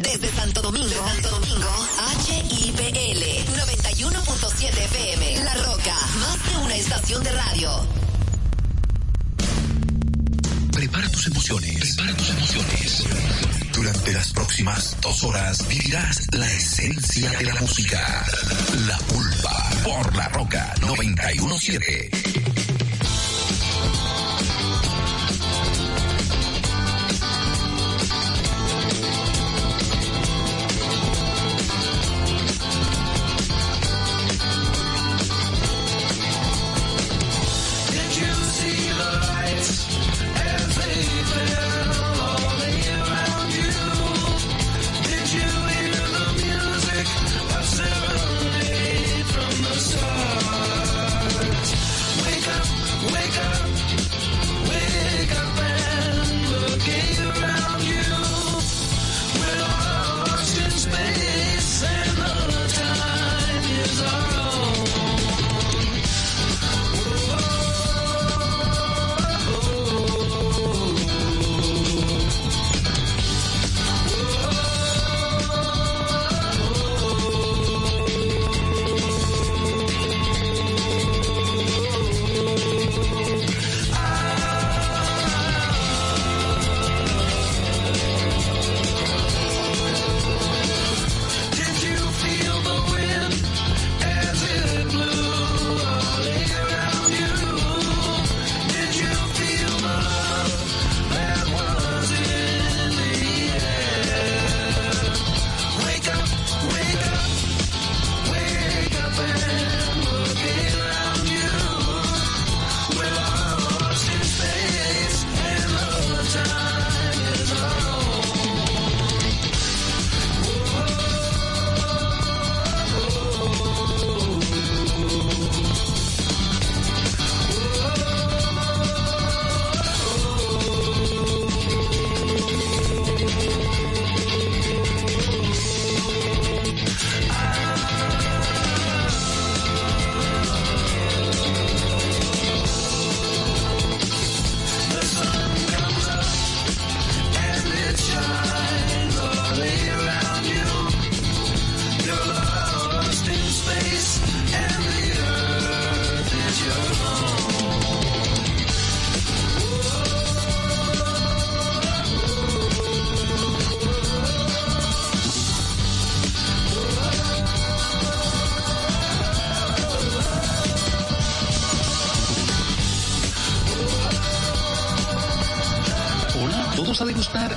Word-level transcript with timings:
Desde 0.00 0.28
Santo 0.32 0.62
Domingo, 0.62 0.88
Santo 0.88 1.28
Domingo, 1.28 1.68
HIPL 2.26 3.22
91.7 3.60 4.68
FM. 4.68 5.44
La 5.44 5.54
Roca, 5.54 5.96
más 6.18 6.38
que 6.38 6.56
una 6.64 6.76
estación 6.76 7.22
de 7.22 7.32
radio. 7.32 7.86
Prepara 10.72 11.08
tus 11.10 11.26
emociones. 11.26 11.96
Prepara 11.96 12.16
tus 12.16 12.30
emociones. 12.30 13.04
Durante 13.74 14.12
las 14.12 14.32
próximas 14.32 14.96
dos 15.02 15.22
horas 15.24 15.68
vivirás 15.68 16.26
la 16.32 16.50
esencia 16.50 17.30
de 17.32 17.44
la 17.44 17.54
música. 17.56 18.26
La 18.86 18.96
pulpa 18.96 19.70
por 19.84 20.16
la 20.16 20.28
roca 20.30 20.74
917. 20.80 22.49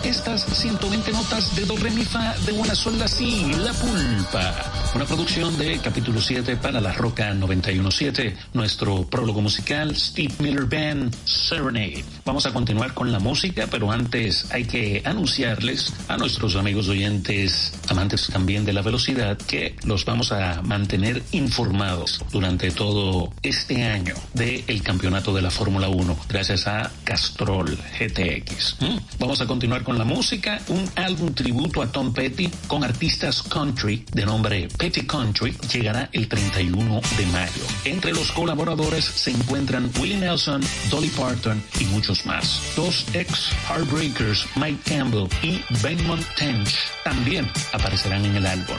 Estas 0.03 0.45
120 0.45 1.11
notas 1.11 1.55
de 1.55 1.65
do 1.65 1.75
re 1.77 1.89
mi 1.89 2.05
fa 2.05 2.35
de 2.45 2.51
una 2.51 2.75
sola 2.75 3.07
si, 3.07 3.53
la 3.53 3.73
pulpa. 3.73 4.72
Una 4.95 5.05
producción 5.05 5.57
de 5.57 5.79
capítulo 5.79 6.21
7 6.21 6.55
para 6.57 6.79
La 6.79 6.93
Roca 6.93 7.33
917. 7.33 8.37
Nuestro 8.53 9.09
prólogo 9.09 9.41
musical, 9.41 9.95
Steve 9.95 10.35
Miller 10.37 10.65
Band, 10.65 11.15
Serenade. 11.25 12.05
Vamos 12.23 12.45
a 12.45 12.53
continuar 12.53 12.93
con 12.93 13.11
la 13.11 13.17
música, 13.17 13.67
pero 13.71 13.91
antes 13.91 14.51
hay 14.51 14.65
que 14.65 15.01
anunciarles 15.03 15.91
a 16.07 16.17
nuestros 16.17 16.55
amigos 16.55 16.89
oyentes, 16.89 17.73
amantes 17.89 18.27
también 18.27 18.65
de 18.65 18.73
la 18.73 18.83
velocidad, 18.83 19.35
que 19.35 19.75
los 19.83 20.05
vamos 20.05 20.31
a 20.31 20.61
mantener 20.61 21.23
informados 21.31 22.21
durante 22.31 22.69
todo 22.69 23.33
este 23.41 23.85
año 23.85 24.13
del 24.35 24.83
campeonato 24.83 25.33
de 25.33 25.41
la 25.41 25.49
Fórmula 25.49 25.89
1, 25.89 26.17
gracias 26.29 26.67
a 26.67 26.91
Castrol 27.03 27.75
GTX. 27.99 28.77
¿Mm? 28.79 28.97
Vamos 29.17 29.41
a 29.41 29.47
continuar 29.47 29.83
con 29.83 29.97
la 29.97 30.05
música, 30.05 30.61
un 30.67 30.87
álbum 30.95 31.33
tributo 31.33 31.81
a 31.81 31.91
Tom 31.91 32.13
Petty 32.13 32.51
con 32.67 32.83
artistas 32.83 33.41
country 33.41 34.05
de 34.11 34.25
nombre 34.25 34.67
Petty 34.83 35.05
Country 35.05 35.55
llegará 35.71 36.09
el 36.11 36.27
31 36.27 36.99
de 37.15 37.25
mayo. 37.27 37.63
Entre 37.85 38.11
los 38.11 38.33
colaboradores 38.33 39.05
se 39.05 39.31
encuentran 39.31 39.89
Willie 39.97 40.17
Nelson, 40.17 40.61
Dolly 40.91 41.07
Parton 41.07 41.63
y 41.79 41.85
muchos 41.85 42.25
más. 42.25 42.61
Dos 42.75 43.05
ex 43.13 43.53
Heartbreakers, 43.69 44.45
Mike 44.57 44.81
Campbell 44.83 45.29
y 45.41 45.63
Benmont 45.81 46.25
Tench, 46.35 46.75
también 47.05 47.49
aparecerán 47.71 48.25
en 48.25 48.35
el 48.35 48.45
álbum. 48.45 48.77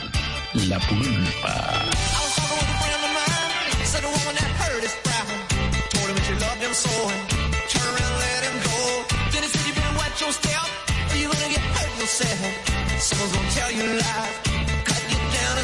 La 0.67 0.79
Pulpa. 0.81 1.85
Gonna 13.33 13.49
tell 13.49 13.71
you 13.71 14.54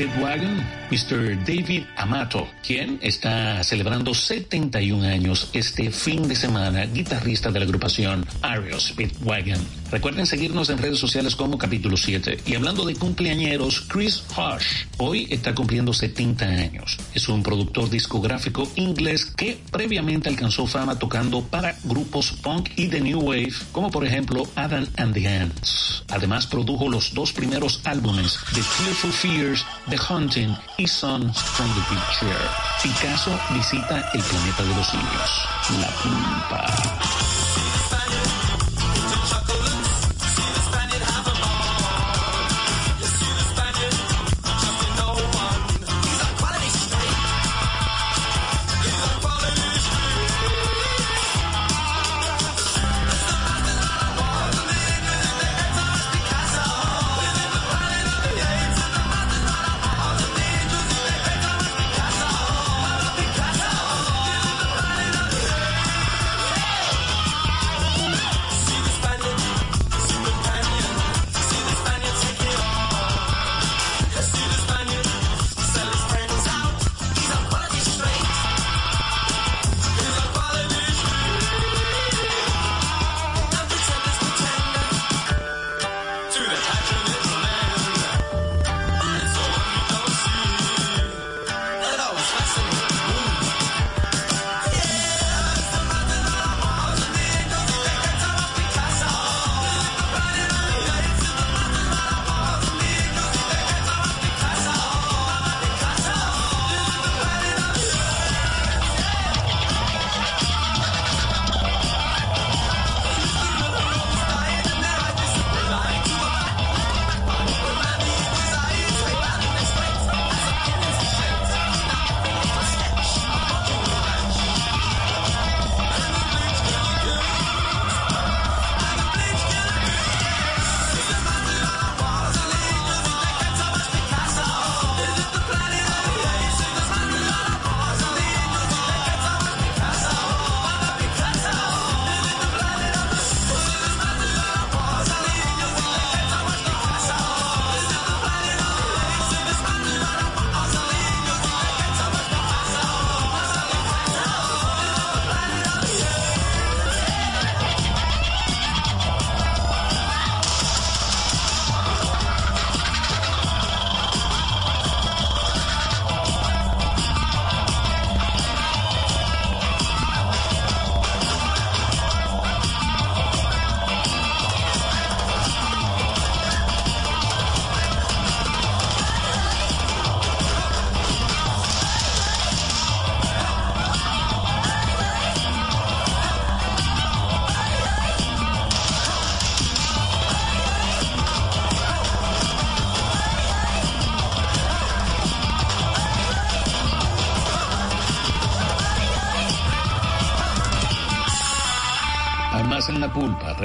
Speedwagon, 0.00 0.64
Mr. 0.90 1.36
David 1.44 1.84
Amato, 1.94 2.48
quien 2.66 2.98
está 3.02 3.62
celebrando 3.62 4.14
71 4.14 5.06
años 5.06 5.50
este 5.52 5.90
fin 5.90 6.26
de 6.26 6.34
semana, 6.34 6.86
guitarrista 6.86 7.50
de 7.50 7.58
la 7.58 7.66
agrupación 7.66 8.24
Ario 8.40 8.80
Speedwagon. 8.80 9.60
Recuerden 9.90 10.24
seguirnos 10.24 10.70
en 10.70 10.78
redes 10.78 10.98
sociales 10.98 11.36
como 11.36 11.58
capítulo 11.58 11.98
7. 11.98 12.38
Y 12.46 12.54
hablando 12.54 12.86
de 12.86 12.94
cumpleañeros, 12.94 13.82
Chris 13.82 14.22
Hush 14.30 14.86
hoy 14.96 15.26
está 15.28 15.54
cumpliendo 15.54 15.92
70 15.92 16.46
años. 16.46 16.96
Es 17.12 17.28
un 17.28 17.42
productor 17.42 17.90
discográfico 17.90 18.66
inglés 18.76 19.26
que 19.26 19.60
previamente 19.70 20.30
alcanzó 20.30 20.66
fama 20.66 20.98
tocando 20.98 21.42
para 21.42 21.76
grupos 21.84 22.32
punk 22.32 22.70
y 22.76 22.86
de 22.86 23.02
New 23.02 23.20
Wave, 23.20 23.52
como 23.70 23.90
por 23.90 24.06
ejemplo 24.06 24.48
Adam 24.54 24.86
and 24.96 25.12
the 25.12 25.28
Ants. 25.28 25.99
Además 26.10 26.46
produjo 26.46 26.88
los 26.88 27.14
dos 27.14 27.32
primeros 27.32 27.80
álbumes 27.84 28.38
The 28.54 28.62
Tearful 28.62 29.12
Fears, 29.12 29.64
The 29.88 29.98
Hunting 29.98 30.56
y 30.78 30.86
Songs 30.86 31.38
from 31.38 31.68
the 31.74 31.94
Big 31.94 32.02
Chair. 32.18 32.36
Picasso 32.82 33.38
visita 33.54 34.10
el 34.12 34.22
planeta 34.22 34.62
de 34.62 34.74
los 34.74 34.94
niños, 34.94 35.80
la 35.80 35.88
pulpa. 36.02 37.09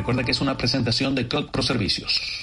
Recuerda 0.05 0.24
que 0.24 0.33
es 0.33 0.41
una 0.41 0.55
presentación 0.55 1.15
de 1.15 1.27
COD 1.27 1.47
Pro 1.47 1.63
Servicios. 1.63 2.35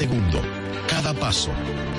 segundo, 0.00 0.40
cada 0.88 1.12
paso, 1.12 1.50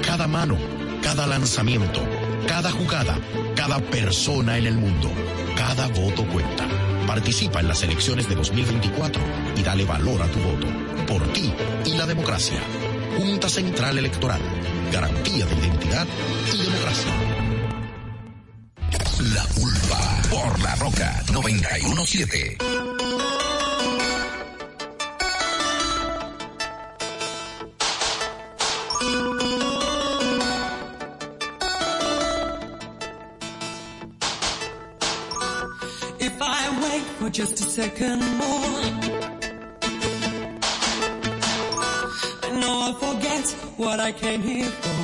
cada 0.04 0.26
mano, 0.26 0.58
cada 1.04 1.28
lanzamiento, 1.28 2.02
cada 2.48 2.72
jugada, 2.72 3.16
cada 3.56 3.78
persona 3.78 4.58
en 4.58 4.66
el 4.66 4.74
mundo. 4.74 5.12
Cada 5.56 5.88
voto 5.90 6.26
cuenta. 6.26 6.66
Participa 7.06 7.60
en 7.60 7.68
las 7.68 7.84
elecciones 7.84 8.28
de 8.28 8.34
2024 8.34 9.22
y 9.56 9.62
dale 9.62 9.86
valor 9.86 10.20
a 10.20 10.26
tu 10.32 10.40
voto. 10.40 10.66
Por 11.06 11.22
ti 11.32 11.54
y 11.86 11.94
la 11.94 12.08
democracia. 12.08 12.60
Junta 13.20 13.48
Central 13.48 14.00
Electoral. 14.00 14.42
Garantía 14.92 15.46
de 15.46 15.56
identidad 15.58 16.08
y 16.52 16.58
democracia. 16.58 17.14
La 19.36 19.44
Pulpa 19.44 20.22
por 20.32 20.60
la 20.60 20.76
Roca 20.78 21.24
917. 21.32 22.71
I 36.72 36.74
wait 36.84 37.04
for 37.20 37.30
just 37.30 37.60
a 37.60 37.64
second 37.64 38.20
more, 38.40 38.82
I 42.44 42.50
know 42.62 42.74
I'll 42.86 42.94
forget 42.94 43.46
what 43.76 44.00
I 44.00 44.14
came 44.14 44.42
here 44.42 44.72
for. 44.82 45.00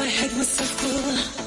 My 0.00 0.06
head 0.06 0.32
was 0.36 0.48
so 0.48 0.64
full 0.64 1.45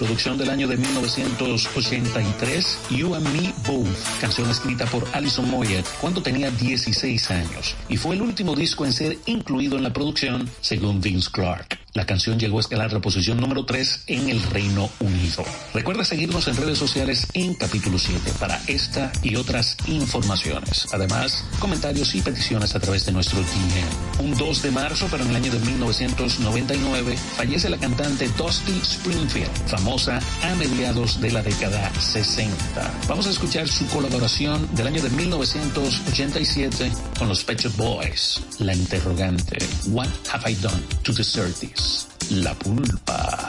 producción 0.00 0.38
del 0.38 0.48
año 0.48 0.66
de 0.66 0.78
1983, 0.78 2.78
You 2.88 3.14
and 3.14 3.28
Me 3.34 3.52
Both, 3.66 3.86
canción 4.18 4.48
escrita 4.48 4.86
por 4.86 5.06
Alison 5.12 5.50
Moyet 5.50 5.84
cuando 6.00 6.22
tenía 6.22 6.50
16 6.50 7.30
años, 7.30 7.76
y 7.86 7.98
fue 7.98 8.14
el 8.14 8.22
último 8.22 8.56
disco 8.56 8.86
en 8.86 8.94
ser 8.94 9.18
incluido 9.26 9.76
en 9.76 9.82
la 9.82 9.92
producción, 9.92 10.48
según 10.62 11.02
Vince 11.02 11.28
Clark. 11.30 11.78
La 11.92 12.06
canción 12.06 12.38
llegó 12.38 12.56
a 12.56 12.60
escalar 12.60 12.94
la 12.94 13.00
posición 13.00 13.38
número 13.38 13.66
3 13.66 14.04
en 14.06 14.30
el 14.30 14.42
Reino 14.44 14.88
Unido. 15.00 15.44
Recuerda 15.74 16.02
seguirnos 16.02 16.48
en 16.48 16.56
redes 16.56 16.78
sociales 16.78 17.26
en 17.34 17.52
capítulo 17.54 17.98
7 17.98 18.32
para 18.40 18.58
esta 18.68 19.12
y 19.22 19.36
otras 19.36 19.76
informaciones. 19.86 20.88
Además, 20.92 21.44
comentarios 21.58 22.14
y 22.14 22.22
peticiones 22.22 22.74
a 22.74 22.80
través 22.80 23.04
de 23.04 23.12
nuestro 23.12 23.40
DM. 23.40 24.09
Un 24.30 24.36
2 24.38 24.62
de 24.62 24.70
marzo, 24.70 25.08
pero 25.10 25.24
en 25.24 25.30
el 25.30 25.36
año 25.36 25.50
de 25.50 25.58
1999, 25.58 27.16
fallece 27.36 27.68
la 27.68 27.78
cantante 27.78 28.28
Dusty 28.38 28.78
Springfield, 28.80 29.50
famosa 29.66 30.20
a 30.42 30.54
mediados 30.54 31.20
de 31.20 31.32
la 31.32 31.42
década 31.42 31.90
60. 31.98 32.54
Vamos 33.08 33.26
a 33.26 33.30
escuchar 33.30 33.66
su 33.66 33.84
colaboración 33.88 34.68
del 34.76 34.86
año 34.86 35.02
de 35.02 35.10
1987 35.10 36.92
con 37.18 37.28
los 37.28 37.42
Pet 37.42 37.60
Boys. 37.76 38.40
La 38.60 38.72
interrogante, 38.72 39.58
What 39.88 40.08
have 40.32 40.48
I 40.48 40.54
done 40.56 40.82
to 41.02 41.12
deserve 41.12 41.52
this? 41.54 42.06
La 42.30 42.54
pulpa. 42.54 43.48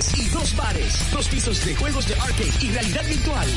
Restaurantes 0.00 0.18
y 0.18 0.28
dos 0.30 0.56
bares, 0.56 1.10
dos 1.12 1.28
pisos 1.28 1.64
de 1.64 1.74
juegos 1.76 2.08
de 2.08 2.14
arcade 2.14 2.52
y 2.60 2.70
realidad 2.70 3.04
virtual. 3.06 3.48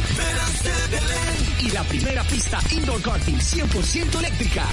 Y 1.59 1.71
la 1.71 1.83
primera 1.83 2.23
pista 2.23 2.59
indoor 2.71 3.01
karting 3.01 3.37
100% 3.37 4.19
eléctrica. 4.19 4.65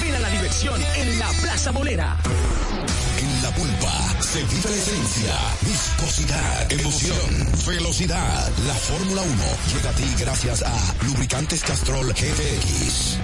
Ven 0.00 0.14
a 0.14 0.18
la 0.20 0.30
diversión 0.30 0.80
en 0.96 1.18
la 1.18 1.28
Plaza 1.42 1.70
Bolera. 1.72 2.16
En 3.18 3.42
La 3.42 3.50
Pulpa 3.50 4.22
se 4.22 4.42
vive 4.44 4.70
la 4.70 4.76
esencia, 4.76 5.34
viscosidad, 5.62 6.72
emoción, 6.72 7.52
velocidad. 7.66 8.50
La 8.66 8.74
Fórmula 8.74 9.22
1 9.22 9.32
llega 9.74 9.90
a 9.90 9.92
ti 9.92 10.04
gracias 10.18 10.62
a 10.62 10.94
Lubricantes 11.04 11.62
Castrol 11.62 12.08
GTX. 12.08 13.18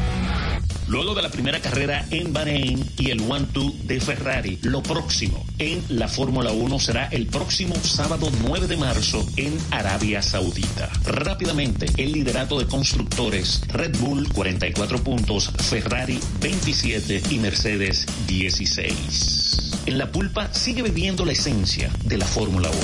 Luego 0.88 1.14
de 1.14 1.22
la 1.22 1.28
primera 1.28 1.60
carrera 1.60 2.06
en 2.10 2.32
Bahrein 2.32 2.90
y 2.96 3.10
el 3.10 3.20
One-Two 3.20 3.74
de 3.84 4.00
Ferrari, 4.00 4.58
lo 4.62 4.82
próximo 4.82 5.44
en 5.58 5.84
la 5.88 6.08
Fórmula 6.08 6.52
1 6.52 6.78
será 6.78 7.06
el 7.06 7.26
próximo 7.26 7.74
sábado 7.76 8.30
9 8.46 8.66
de 8.66 8.76
marzo 8.76 9.26
en 9.36 9.58
Arabia 9.70 10.22
Saudita. 10.22 10.90
Rápidamente, 11.04 11.86
el 11.96 12.12
liderato 12.12 12.58
de 12.58 12.66
constructores, 12.66 13.62
Red 13.68 13.96
Bull 13.98 14.28
44 14.32 15.02
puntos, 15.02 15.50
Ferrari 15.58 16.20
27 16.40 17.22
y 17.30 17.38
Mercedes 17.38 18.06
16. 18.26 19.82
En 19.86 19.98
la 19.98 20.10
pulpa 20.12 20.52
sigue 20.52 20.82
viviendo 20.82 21.24
la 21.24 21.32
esencia 21.32 21.90
de 22.04 22.18
la 22.18 22.26
Fórmula 22.26 22.70
1, 22.70 22.78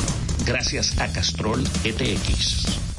gracias 0.46 0.98
a 0.98 1.12
Castrol 1.12 1.62
GTX. 1.84 2.73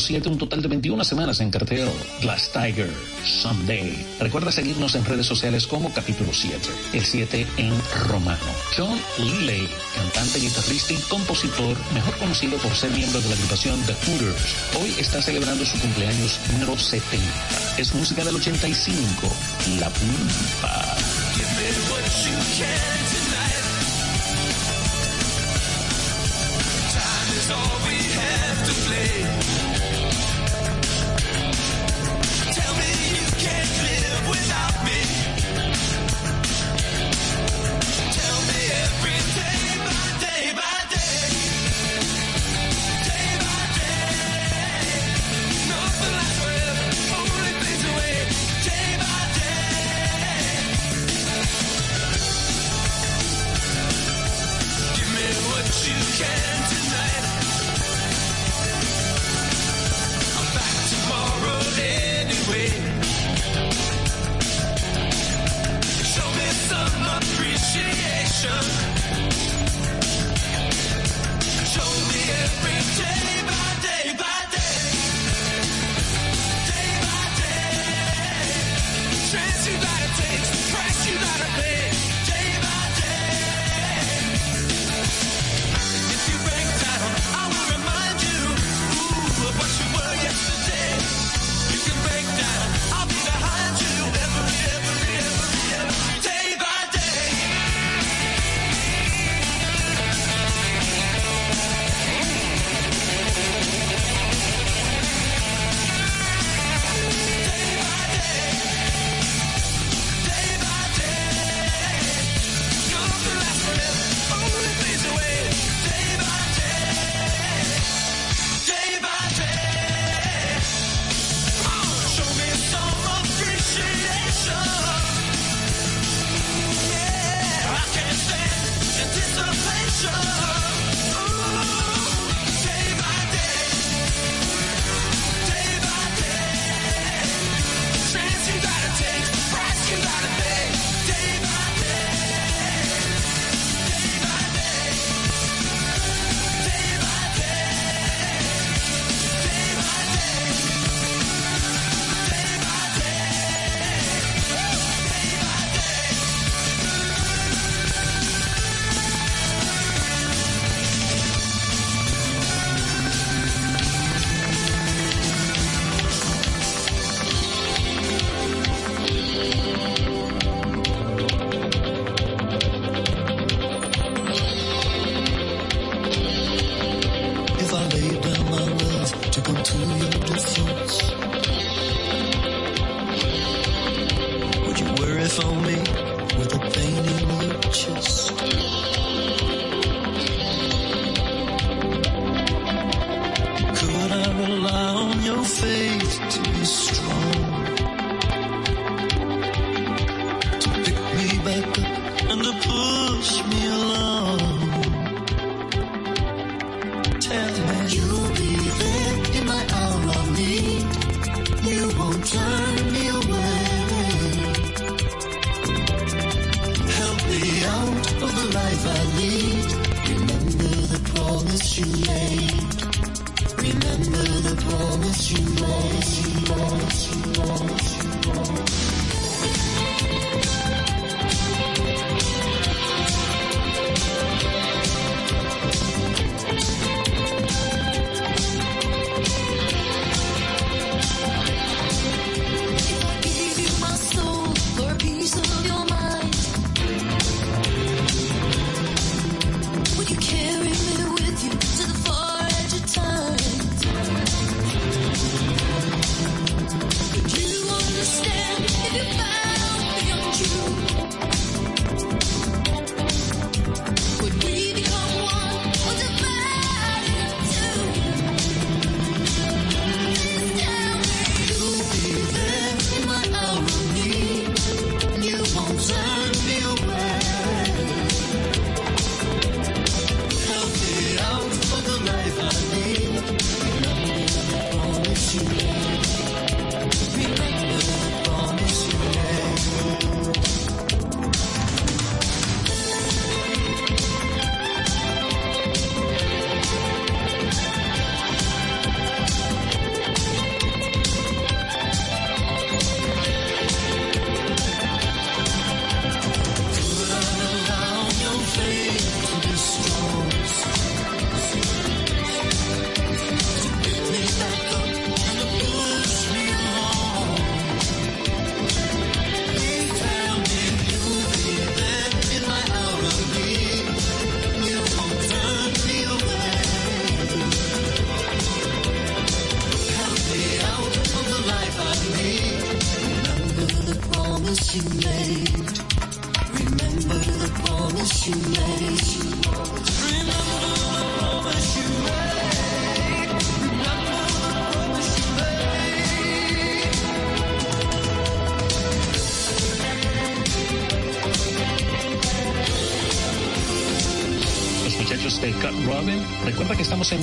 7, 0.00 0.28
un 0.28 0.38
total 0.38 0.62
de 0.62 0.68
21 0.68 1.04
semanas 1.04 1.40
en 1.40 1.50
cartel. 1.50 1.88
Glass 2.20 2.50
Tiger, 2.52 2.90
Someday. 3.24 4.06
Recuerda 4.18 4.50
seguirnos 4.50 4.94
en 4.94 5.04
redes 5.04 5.26
sociales 5.26 5.66
como 5.66 5.92
Capítulo 5.92 6.30
7, 6.32 6.56
el 6.92 7.04
7 7.04 7.46
en 7.58 7.72
romano. 8.08 8.38
John 8.76 8.98
Lilley, 9.18 9.68
cantante, 9.94 10.38
guitarrista 10.38 10.92
y 10.94 10.96
compositor, 11.08 11.76
mejor 11.94 12.16
conocido 12.18 12.56
por 12.58 12.74
ser 12.74 12.90
miembro 12.90 13.20
de 13.20 13.28
la 13.28 13.34
agrupación 13.34 13.80
The 13.82 13.94
Hooters, 13.94 14.56
hoy 14.80 14.94
está 14.98 15.22
celebrando 15.22 15.64
su 15.64 15.78
cumpleaños 15.78 16.40
número 16.52 16.78
70. 16.78 17.26
Es 17.78 17.94
música 17.94 18.24
del 18.24 18.36
85, 18.36 19.28
La 19.78 19.90
Pumpa. 19.90 20.96
all 27.52 27.86
we. 27.86 28.00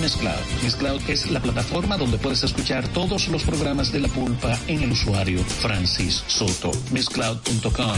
Mezcloud. 0.08 0.64
Mezcloud 0.64 1.02
es 1.10 1.30
la 1.32 1.42
plataforma 1.42 1.98
donde 1.98 2.18
puedes 2.18 2.42
escuchar 2.42 2.88
todos 2.94 3.28
los 3.28 3.44
programas 3.44 3.92
de 3.92 4.00
La 4.00 4.08
Pulpa 4.08 4.58
en 4.68 4.84
el 4.84 4.94
usuario 4.94 5.44
Francis 5.44 6.24
Soto. 6.28 6.72
Mezcloud.com. 6.94 7.98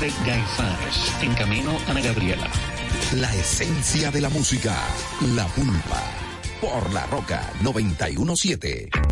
De 0.00 0.10
Gaifares, 0.26 1.12
en 1.20 1.34
camino 1.34 1.76
Ana 1.86 2.00
Gabriela. 2.00 2.48
La 3.16 3.34
esencia 3.34 4.10
de 4.10 4.20
la 4.20 4.28
música, 4.30 4.74
la 5.34 5.46
pulpa, 5.48 6.02
por 6.60 6.92
la 6.92 7.04
roca 7.06 7.52
917. 7.62 9.11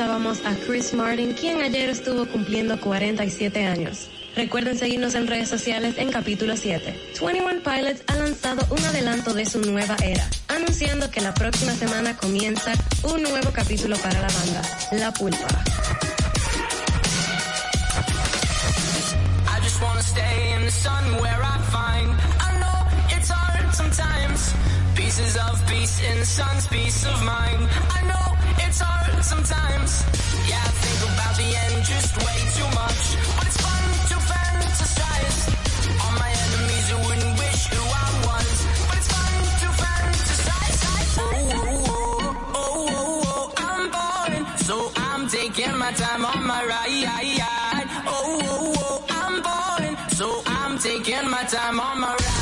Escuchábamos 0.00 0.38
a 0.46 0.54
Chris 0.66 0.94
Martin, 0.94 1.34
quien 1.34 1.60
ayer 1.60 1.90
estuvo 1.90 2.24
cumpliendo 2.24 2.80
47 2.80 3.66
años. 3.66 4.08
Recuerden 4.34 4.78
seguirnos 4.78 5.14
en 5.14 5.26
redes 5.26 5.50
sociales 5.50 5.96
en 5.98 6.10
capítulo 6.10 6.56
7. 6.56 6.98
21 7.20 7.60
Pilots 7.62 8.02
ha 8.06 8.14
lanzado 8.14 8.66
un 8.70 8.82
adelanto 8.82 9.34
de 9.34 9.44
su 9.44 9.60
nueva 9.60 9.96
era, 10.02 10.26
anunciando 10.48 11.10
que 11.10 11.20
la 11.20 11.34
próxima 11.34 11.72
semana 11.72 12.16
comienza 12.16 12.72
un 13.02 13.22
nuevo 13.24 13.50
capítulo 13.52 13.94
para 13.98 14.22
la 14.22 14.28
banda, 14.28 14.62
La 14.92 15.12
Pulpa. 15.12 15.48
Pieces 24.94 25.36
of 25.36 25.66
peace 25.66 26.00
in 26.08 26.18
the 26.18 26.24
sun's 26.24 26.66
peace 26.68 27.04
of 27.04 27.22
mind. 27.22 27.68
I 27.90 28.02
know 28.06 28.29
sometimes. 29.32 29.90
Yeah, 30.50 30.58
I 30.58 30.72
think 30.82 30.98
about 31.12 31.34
the 31.40 31.48
end 31.64 31.76
just 31.92 32.12
way 32.24 32.38
too 32.58 32.70
much. 32.82 33.02
But 33.36 33.46
it's 33.48 33.58
fun 33.64 33.84
to 34.10 34.16
fantasize. 34.30 35.38
All 36.02 36.14
my 36.24 36.30
enemies 36.44 36.86
who 36.90 36.98
wouldn't 37.06 37.34
wish 37.42 37.62
who 37.74 37.82
I 38.04 38.08
was. 38.28 38.50
But 38.88 38.96
it's 39.00 39.10
fun 39.14 39.34
to 39.62 39.68
fantasize. 39.82 40.80
Oh, 41.22 41.28
oh, 41.60 41.96
oh, 42.54 42.88
oh, 43.00 43.28
oh, 43.32 43.44
I'm 43.68 43.82
boring. 43.94 44.44
So 44.68 44.76
I'm 45.06 45.22
taking 45.28 45.74
my 45.84 45.92
time 46.02 46.22
on 46.32 46.40
my 46.52 46.60
ride. 46.72 47.88
Oh, 48.06 48.40
oh, 48.54 48.74
oh, 48.84 48.98
I'm 49.20 49.34
boring. 49.46 49.96
So 50.18 50.26
I'm. 50.46 50.58
Taking 50.80 51.28
my 51.30 51.42
time 51.44 51.78
on 51.78 52.00
my 52.00 52.08
ride. 52.08 52.39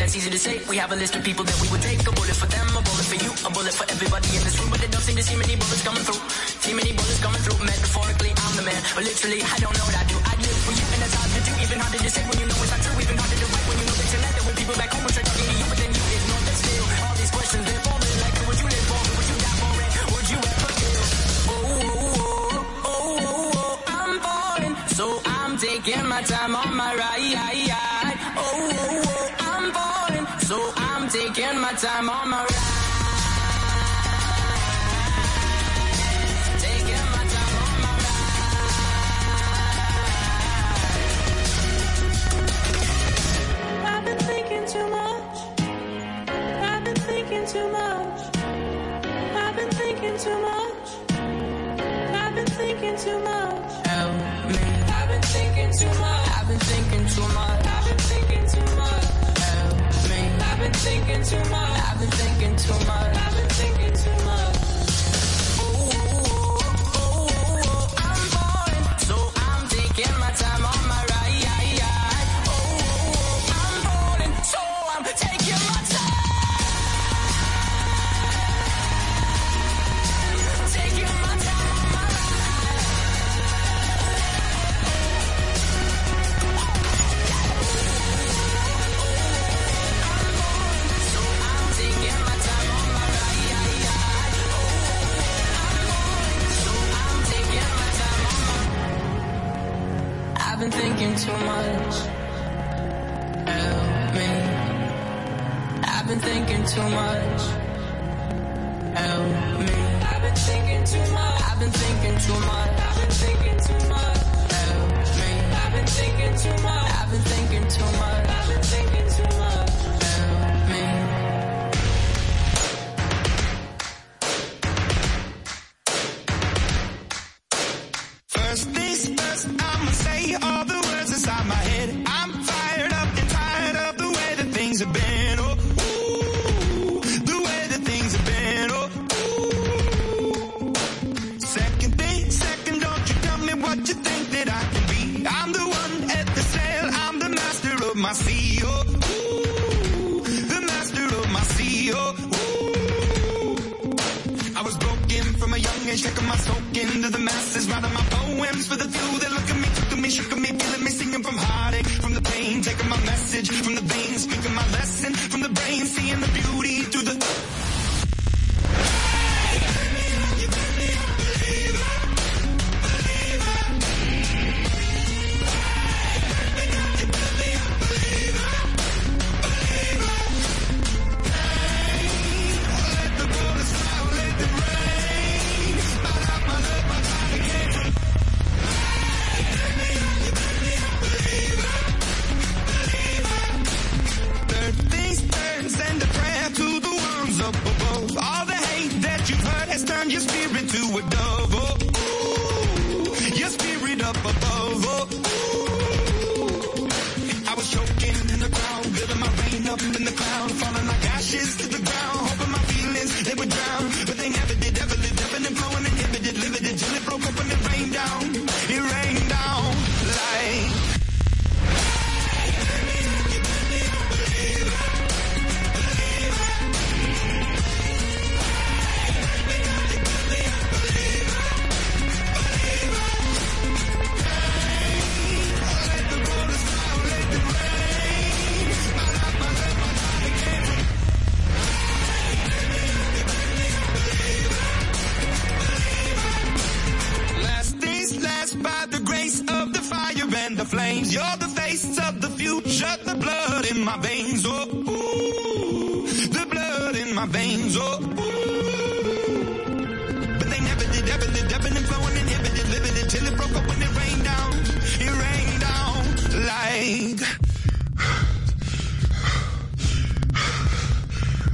that's 0.00 0.16
easy 0.16 0.30
to 0.32 0.40
say. 0.40 0.56
We 0.64 0.80
have 0.80 0.90
a 0.90 0.96
list 0.96 1.14
of 1.14 1.22
people 1.22 1.44
that 1.44 1.58
we 1.60 1.68
would 1.68 1.84
take. 1.84 2.00
A 2.08 2.12
bullet 2.16 2.32
for 2.32 2.48
them, 2.48 2.66
a 2.72 2.80
bullet 2.80 3.04
for 3.04 3.20
you, 3.20 3.30
a 3.44 3.50
bullet 3.52 3.74
for 3.76 3.84
everybody 3.92 4.32
in 4.32 4.42
this 4.42 4.56
room. 4.56 4.72
But 4.72 4.80
it 4.80 4.90
don't 4.90 5.04
seem 5.04 5.16
to 5.20 5.22
see 5.22 5.36
many 5.36 5.54
bullets 5.60 5.84
coming 5.84 6.00
through. 6.00 6.20
See 6.64 6.72
many 6.72 6.92
bullets 6.96 7.20
coming 7.20 7.42
through. 7.44 7.60
Metaphorically, 7.60 8.32
I'm 8.32 8.52
the 8.56 8.64
man. 8.64 8.80
But 8.96 9.04
literally, 9.04 9.40
I 9.44 9.56
don't 9.60 9.76
know 9.76 9.86
what 9.86 9.96
I 10.00 10.04
do. 10.08 10.16
I 10.24 10.32
live 10.40 10.58
for 10.64 10.72
you, 10.72 10.86
and 10.96 11.00
that's 11.04 11.14
hard 11.14 11.30
to 11.36 11.40
do. 11.44 11.52
Even 11.60 11.78
harder 11.84 12.00
to 12.00 12.10
say 12.10 12.22
when 12.24 12.38
you 12.40 12.46
know 12.48 12.58
it's 12.64 12.72
not 12.72 12.80
true. 12.80 12.96
Even 12.96 13.16
harder 13.20 13.38
to 13.44 13.46
write 13.52 13.66
when 13.68 13.76
you 13.76 13.86
know 13.86 13.96
that 14.00 14.08
you 14.08 14.18
let 14.24 14.32
When 14.40 14.54
people 14.56 14.76
back 14.80 14.90
home 14.90 15.04
are 15.04 15.14
talking 15.14 15.36
to 15.36 15.54
you, 15.60 15.66
but 15.68 15.78
then 15.84 15.90
you 15.92 16.04
ignore 16.16 16.42
that 16.48 16.56
still. 16.64 16.86
All 17.04 17.16
these 17.20 17.32
questions, 17.36 17.64
they're 17.68 17.84
falling 17.84 18.16
like, 18.24 18.34
who 18.40 18.44
would 18.48 18.58
you 18.64 18.68
live 18.72 18.86
for? 18.88 19.00
Who 19.04 19.12
Would 19.20 19.28
you 19.30 19.38
die 19.44 19.58
for 19.60 19.72
And 19.84 20.08
Would 20.16 20.28
you 20.32 20.40
ever 20.40 20.70
kill? 20.80 21.02
Oh, 21.44 21.60
oh, 21.60 22.08
oh, 22.16 22.88
oh, 22.88 23.28
oh, 23.28 23.52
oh, 23.60 23.74
I'm 24.00 24.12
falling. 24.24 24.74
So 24.96 25.04
I'm 25.28 25.52
taking 25.60 26.04
my 26.08 26.24
time 26.24 26.56
on 26.56 26.72
my 26.72 26.90
ride. 26.96 27.89
spend 31.50 31.62
my 31.62 31.72
time 31.72 32.08
on 32.08 32.30
my 32.30 32.44
ride. 32.44 32.69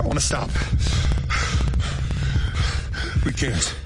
I 0.07 0.09
want 0.09 0.21
to 0.21 0.25
stop. 0.25 0.51
We 3.25 3.33
can't. 3.33 3.86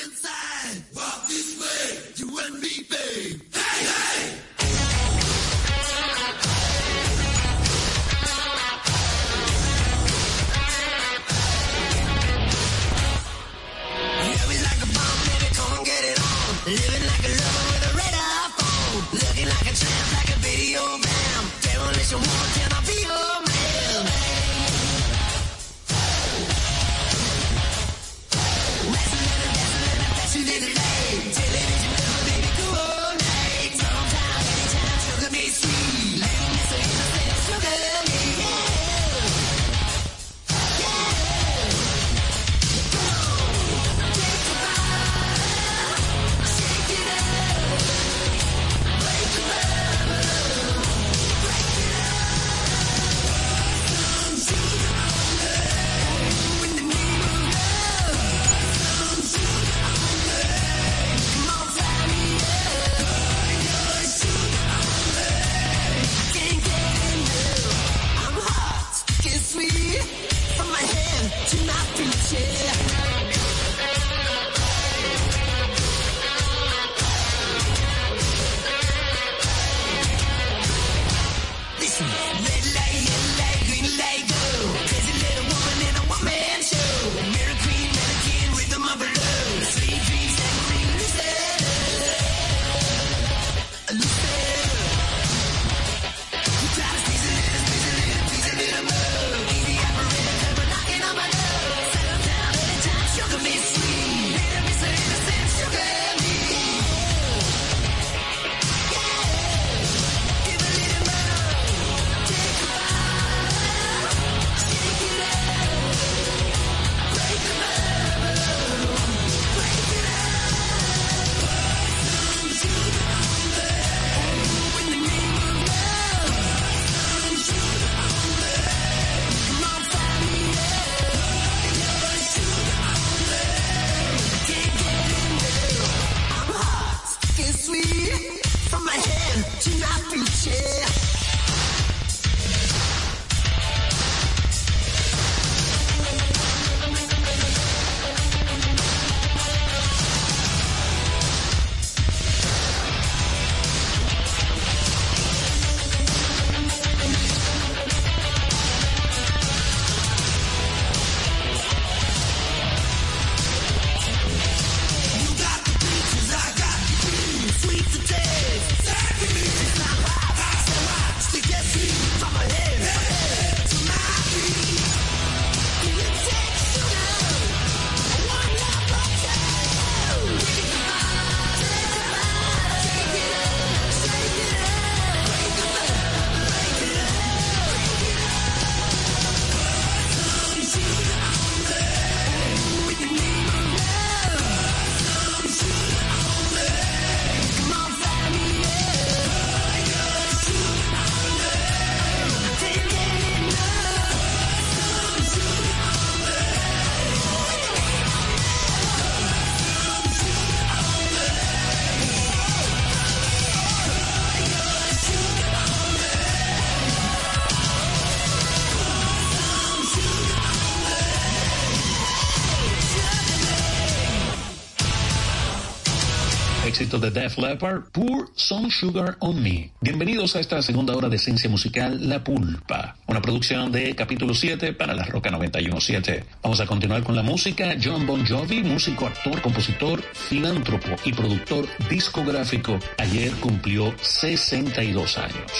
de 227.01 227.09
Def 227.09 227.39
Leppard, 227.39 227.89
Pour 227.91 228.29
Some 228.35 228.69
Sugar 228.69 229.17
on 229.19 229.41
Me. 229.41 229.71
Bienvenidos 229.81 230.35
a 230.35 230.39
esta 230.39 230.61
segunda 230.61 230.95
hora 230.95 231.09
de 231.09 231.15
Esencia 231.15 231.49
Musical 231.49 232.07
La 232.07 232.23
Pulpa, 232.23 232.95
una 233.07 233.19
producción 233.19 233.71
de 233.71 233.95
capítulo 233.95 234.35
7 234.35 234.73
para 234.73 234.93
La 234.93 235.05
Roca 235.05 235.31
917. 235.31 236.23
Vamos 236.43 236.61
a 236.61 236.67
continuar 236.67 237.01
con 237.03 237.15
la 237.15 237.23
música. 237.23 237.75
John 237.83 238.05
Bon 238.05 238.23
Jovi, 238.23 238.61
músico, 238.61 239.07
actor, 239.07 239.41
compositor, 239.41 240.03
filántropo 240.13 240.89
y 241.03 241.13
productor 241.13 241.67
discográfico, 241.89 242.77
ayer 242.99 243.31
cumplió 243.33 243.91
62 243.99 245.17
años. 245.17 245.51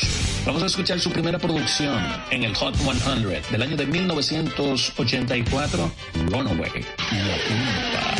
Vamos 0.45 0.61
a 0.61 0.67
escuchar 0.67 0.99
su 0.99 1.11
primera 1.11 1.39
producción 1.39 1.99
en 2.29 2.43
el 2.43 2.53
Hot 2.55 2.75
100 2.75 3.41
del 3.51 3.63
año 3.63 3.75
de 3.75 3.87
1984, 3.87 5.91
Runaway. 6.29 6.85
La 7.11 7.35
Pulpa. 7.47 8.15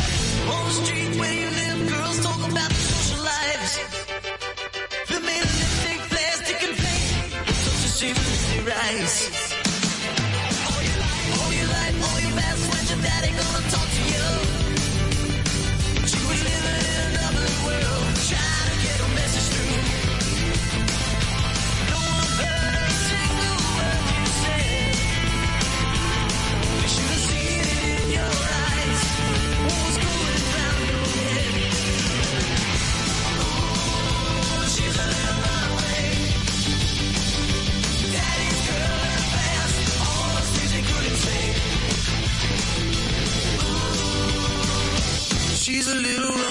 eyes. 9.00 9.41
She's 45.72 45.88
a 45.88 45.94
little 45.94 46.41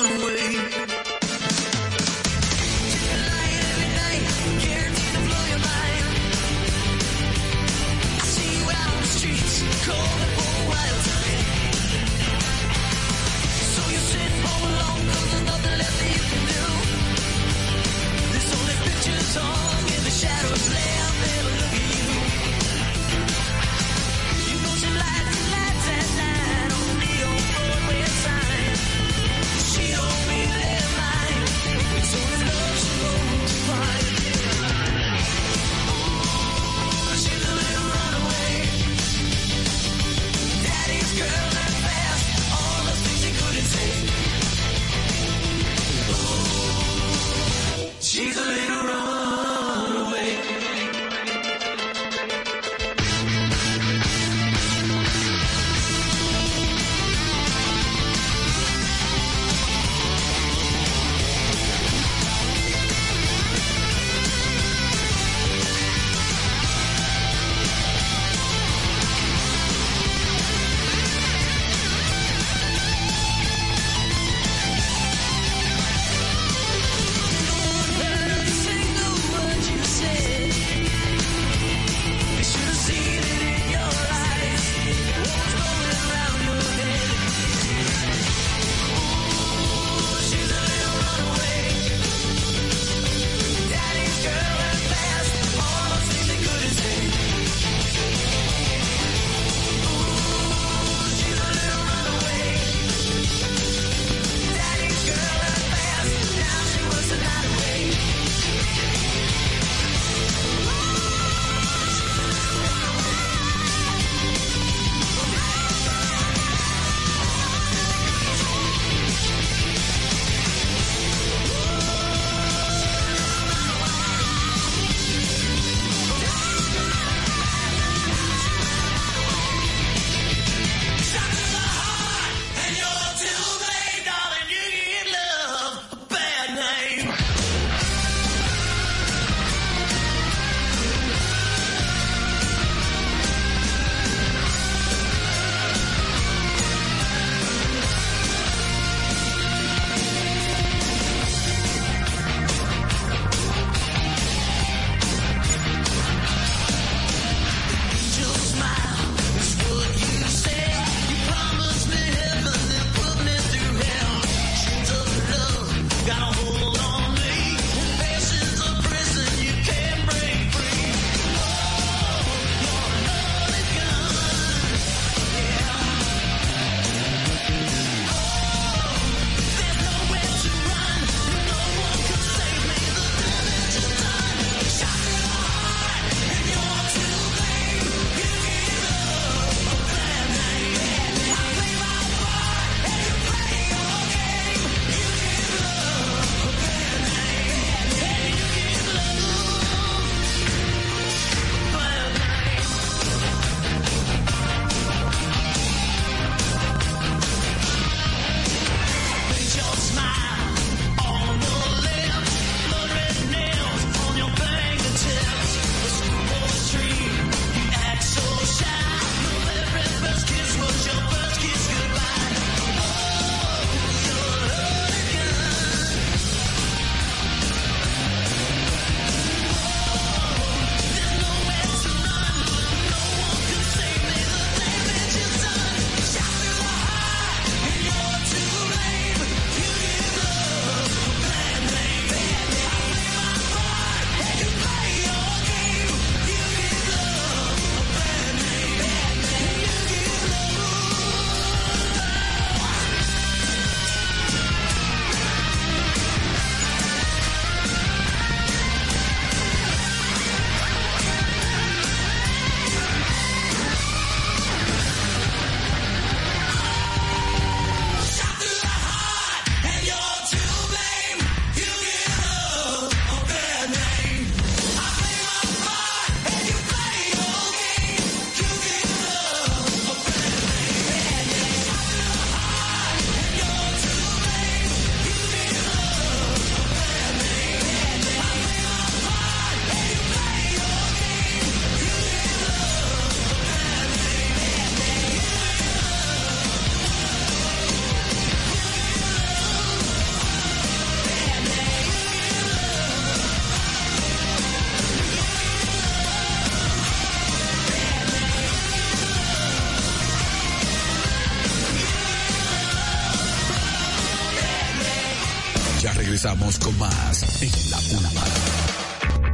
regresamos 316.24 316.60
con 316.60 316.78
más 316.78 317.42
en 317.42 317.72
La 317.72 317.78
Pulpa. 317.78 318.91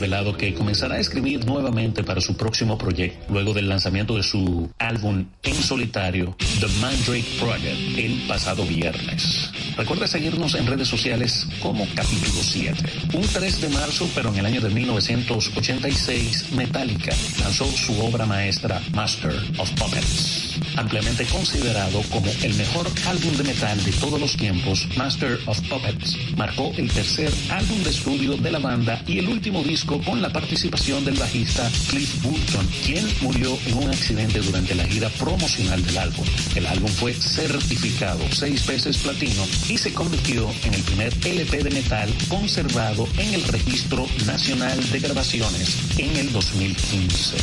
Revelado 0.00 0.34
que 0.34 0.54
comenzará 0.54 0.94
a 0.94 0.98
escribir 0.98 1.44
nuevamente 1.44 2.02
para 2.02 2.22
su 2.22 2.34
próximo 2.34 2.78
proyecto 2.78 3.18
luego 3.28 3.52
del 3.52 3.68
lanzamiento 3.68 4.16
de 4.16 4.22
su 4.22 4.70
álbum 4.78 5.26
en 5.42 5.54
solitario, 5.54 6.34
The 6.58 6.68
Mandrake 6.80 7.26
Project, 7.38 7.98
el 7.98 8.22
pasado 8.26 8.64
viernes. 8.64 9.50
Recuerda 9.76 10.06
seguirnos 10.06 10.54
en 10.54 10.66
redes 10.66 10.88
sociales 10.88 11.46
como 11.60 11.86
Capítulo 11.94 12.40
7. 12.42 12.82
Un 13.12 13.26
3 13.26 13.60
de 13.60 13.68
marzo, 13.68 14.08
pero 14.14 14.30
en 14.30 14.38
el 14.38 14.46
año 14.46 14.62
de 14.62 14.70
1986, 14.70 16.52
Metallica 16.52 17.12
lanzó 17.38 17.66
su 17.66 18.00
obra 18.00 18.24
maestra 18.24 18.80
Master 18.94 19.34
of 19.58 19.70
Puppets. 19.72 20.39
Ampliamente 20.80 21.26
considerado 21.26 22.00
como 22.10 22.30
el 22.42 22.54
mejor 22.54 22.90
álbum 23.06 23.36
de 23.36 23.44
metal 23.44 23.84
de 23.84 23.92
todos 23.92 24.18
los 24.18 24.34
tiempos, 24.34 24.88
Master 24.96 25.38
of 25.44 25.60
Puppets 25.68 26.16
marcó 26.38 26.72
el 26.78 26.90
tercer 26.90 27.30
álbum 27.50 27.82
de 27.82 27.90
estudio 27.90 28.38
de 28.38 28.50
la 28.50 28.60
banda 28.60 29.02
y 29.06 29.18
el 29.18 29.28
último 29.28 29.62
disco 29.62 30.00
con 30.00 30.22
la 30.22 30.32
participación 30.32 31.04
del 31.04 31.18
bajista 31.18 31.70
Cliff 31.90 32.22
Burton, 32.22 32.66
quien 32.86 33.06
murió 33.20 33.58
en 33.66 33.76
un 33.76 33.90
accidente 33.90 34.40
durante 34.40 34.74
la 34.74 34.84
gira 34.86 35.10
promocional 35.10 35.84
del 35.84 35.98
álbum. 35.98 36.24
El 36.54 36.66
álbum 36.66 36.88
fue 36.88 37.12
certificado 37.12 38.20
seis 38.32 38.66
veces 38.66 38.96
platino 38.96 39.46
y 39.68 39.76
se 39.76 39.92
convirtió 39.92 40.50
en 40.64 40.72
el 40.72 40.82
primer 40.82 41.12
LP 41.26 41.62
de 41.62 41.70
metal 41.72 42.08
conservado 42.26 43.06
en 43.18 43.34
el 43.34 43.44
Registro 43.44 44.06
Nacional 44.24 44.80
de 44.90 44.98
Grabaciones 44.98 45.76
en 45.98 46.16
el 46.16 46.32
2015. 46.32 47.36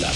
La. 0.00 0.10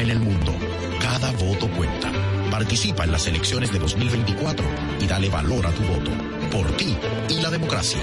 En 0.00 0.10
el 0.10 0.20
mundo. 0.20 0.54
Cada 1.00 1.30
voto 1.32 1.68
cuenta. 1.76 2.10
Participa 2.50 3.04
en 3.04 3.12
las 3.12 3.26
elecciones 3.26 3.72
de 3.72 3.78
2024 3.78 4.64
y 5.00 5.06
dale 5.06 5.28
valor 5.28 5.66
a 5.66 5.72
tu 5.72 5.82
voto. 5.82 6.10
Por 6.50 6.76
ti 6.76 6.96
y 7.28 7.40
la 7.40 7.50
democracia. 7.50 8.02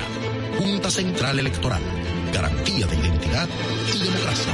Junta 0.57 0.91
Central 0.91 1.40
Electoral. 1.40 1.82
Garantía 2.34 2.86
de 2.86 2.95
identidad 2.95 3.48
y 3.94 3.99
democracia. 3.99 4.53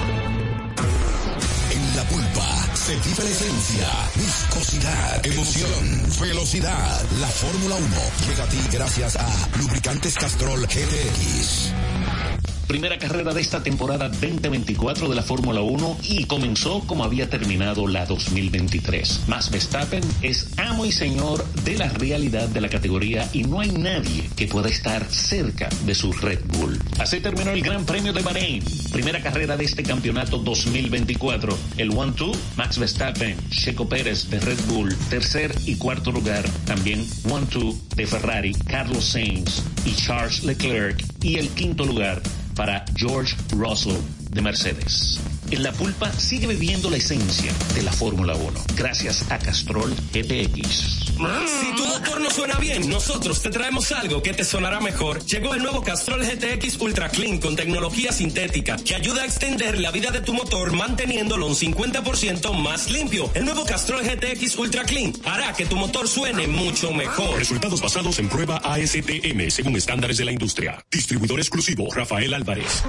En 1.71 1.95
la 1.95 2.03
pulpa 2.03 2.75
se 2.75 2.95
vive 2.95 3.23
la 3.23 3.29
esencia, 3.29 3.87
viscosidad, 4.15 5.25
emoción, 5.25 6.03
velocidad. 6.21 7.01
La 7.19 7.27
Fórmula 7.27 7.75
1 7.75 7.87
llega 8.27 8.43
a 8.43 8.47
ti 8.47 8.59
gracias 8.71 9.15
a 9.15 9.27
Lubricantes 9.57 10.15
Castrol 10.15 10.61
GTX. 10.61 11.64
Primera 12.67 12.97
carrera 12.97 13.31
de 13.31 13.41
esta 13.41 13.61
temporada 13.61 14.09
2024 14.09 15.07
de 15.07 15.15
la 15.15 15.21
Fórmula 15.21 15.61
1 15.61 15.97
y 16.01 16.25
comenzó 16.25 16.79
como 16.87 17.03
había 17.03 17.29
terminado 17.29 17.87
la 17.87 18.07
2023. 18.07 19.25
Max 19.27 19.51
Verstappen 19.51 20.03
es 20.23 20.49
amo 20.57 20.83
y 20.83 20.91
señor 20.91 21.45
de 21.63 21.77
la 21.77 21.89
realidad 21.89 22.49
de 22.49 22.61
la 22.61 22.69
categoría 22.69 23.29
y 23.33 23.43
no 23.43 23.59
hay 23.59 23.71
nadie 23.71 24.27
que 24.35 24.47
pueda 24.47 24.67
estar 24.67 25.05
cerca 25.05 25.69
de 25.85 25.93
su 25.93 26.11
Red 26.11 26.39
Bull. 26.57 26.79
Así 26.99 27.19
terminó 27.19 27.51
el 27.51 27.61
Gran 27.61 27.85
Premio 27.85 28.13
de 28.13 28.23
Bahrein. 28.23 28.63
Primera 28.91 29.21
carrera 29.21 29.55
de 29.57 29.65
este 29.65 29.83
campeonato 29.83 30.39
2024. 30.39 31.55
El 31.77 31.91
1-2, 31.91 32.35
Max 32.57 32.79
Verstappen, 32.79 33.37
Checo 33.51 33.87
Pérez 33.87 34.29
de 34.31 34.39
Red 34.39 34.59
Bull. 34.67 34.95
Tercer 35.11 35.53
y 35.65 35.75
cuarto 35.75 36.11
lugar, 36.11 36.43
también 36.65 37.05
1-2 37.25 37.75
de 37.95 38.07
Ferrari, 38.07 38.53
Carlos 38.65 39.05
Sainz 39.05 39.61
y 39.85 39.93
Charles 39.93 40.43
Leclerc. 40.43 41.03
Y 41.21 41.37
el 41.37 41.49
quinto 41.49 41.85
lugar 41.85 42.21
para 42.55 42.85
George 42.95 43.35
Russell 43.53 43.97
de 44.31 44.41
Mercedes. 44.41 45.19
En 45.51 45.63
la 45.63 45.71
pulpa 45.71 46.11
sigue 46.11 46.47
bebiendo 46.47 46.89
la 46.89 46.97
esencia 46.97 47.51
de 47.75 47.83
la 47.83 47.91
Fórmula 47.91 48.35
1, 48.35 48.63
gracias 48.75 49.29
a 49.29 49.37
Castrol 49.37 49.93
GTX. 50.11 51.05
Si 51.15 51.75
tu 51.77 51.85
motor 51.85 52.19
no 52.19 52.29
suena 52.29 52.55
bien, 52.55 52.89
nosotros 52.89 53.41
te 53.41 53.49
traemos 53.49 53.91
algo 53.91 54.21
que 54.21 54.33
te 54.33 54.43
sonará 54.43 54.79
mejor. 54.79 55.23
Llegó 55.25 55.53
el 55.53 55.61
nuevo 55.61 55.81
Castrol 55.81 56.25
GTX 56.25 56.81
Ultra 56.81 57.09
Clean 57.09 57.37
con 57.37 57.55
tecnología 57.55 58.11
sintética 58.11 58.75
que 58.77 58.95
ayuda 58.95 59.21
a 59.21 59.25
extender 59.25 59.79
la 59.79 59.91
vida 59.91 60.11
de 60.11 60.21
tu 60.21 60.33
motor 60.33 60.73
manteniéndolo 60.73 61.47
un 61.47 61.55
50% 61.55 62.53
más 62.53 62.89
limpio. 62.89 63.29
El 63.33 63.45
nuevo 63.45 63.65
Castrol 63.65 64.03
GTX 64.03 64.57
Ultra 64.57 64.83
Clean 64.83 65.13
hará 65.25 65.53
que 65.53 65.65
tu 65.65 65.77
motor 65.77 66.07
suene 66.07 66.47
mucho 66.47 66.91
mejor. 66.91 67.37
Resultados 67.37 67.81
basados 67.81 68.19
en 68.19 68.29
prueba 68.29 68.57
ASTM 68.57 69.49
según 69.49 69.75
estándares 69.75 70.17
de 70.17 70.25
la 70.25 70.31
industria. 70.31 70.83
Distribuidor 70.91 71.39
exclusivo 71.39 71.93
Rafael 71.93 72.33
Álvarez. 72.33 72.83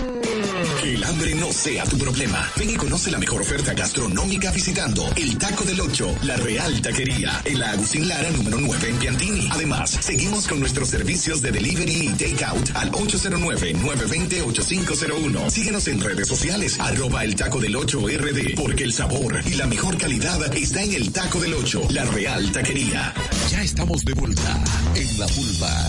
El 0.86 1.02
hambre 1.02 1.34
no 1.34 1.52
sea 1.52 1.84
tu 1.84 1.98
problema. 1.98 2.48
Ven 2.56 2.70
y 2.70 2.76
conoce 2.76 3.10
la 3.10 3.18
mejor 3.18 3.40
oferta 3.40 3.74
gastronómica 3.74 4.52
visitando 4.52 5.10
el 5.16 5.36
Taco 5.36 5.64
del 5.64 5.80
Ocho, 5.80 6.14
la 6.22 6.36
Real 6.36 6.80
Taquería, 6.80 7.42
en 7.44 7.58
la 7.58 7.72
Agustín 7.72 8.06
Lara 8.06 8.30
número 8.30 8.58
9 8.60 8.90
en 8.90 8.96
Piantini. 8.96 9.48
Además, 9.50 9.98
seguimos 10.00 10.46
con 10.46 10.60
nuestros 10.60 10.88
servicios 10.88 11.42
de 11.42 11.50
delivery 11.50 12.06
y 12.06 12.10
takeout 12.10 12.70
al 12.76 12.92
809-920-8501. 12.92 15.50
Síguenos 15.50 15.88
en 15.88 16.00
redes 16.00 16.28
sociales, 16.28 16.78
arroba 16.78 17.24
el 17.24 17.34
Taco 17.34 17.58
del 17.58 17.74
Ocho 17.74 18.06
RD, 18.06 18.54
porque 18.54 18.84
el 18.84 18.92
sabor 18.92 19.40
y 19.44 19.54
la 19.54 19.66
mejor 19.66 19.98
calidad 19.98 20.56
está 20.56 20.84
en 20.84 20.94
el 20.94 21.10
Taco 21.10 21.40
del 21.40 21.54
Ocho, 21.54 21.82
la 21.90 22.04
Real 22.04 22.52
Taquería. 22.52 23.12
Ya 23.50 23.60
estamos 23.60 24.04
de 24.04 24.12
vuelta 24.12 24.62
en 24.94 25.18
la 25.18 25.26
pulpa. 25.26 25.88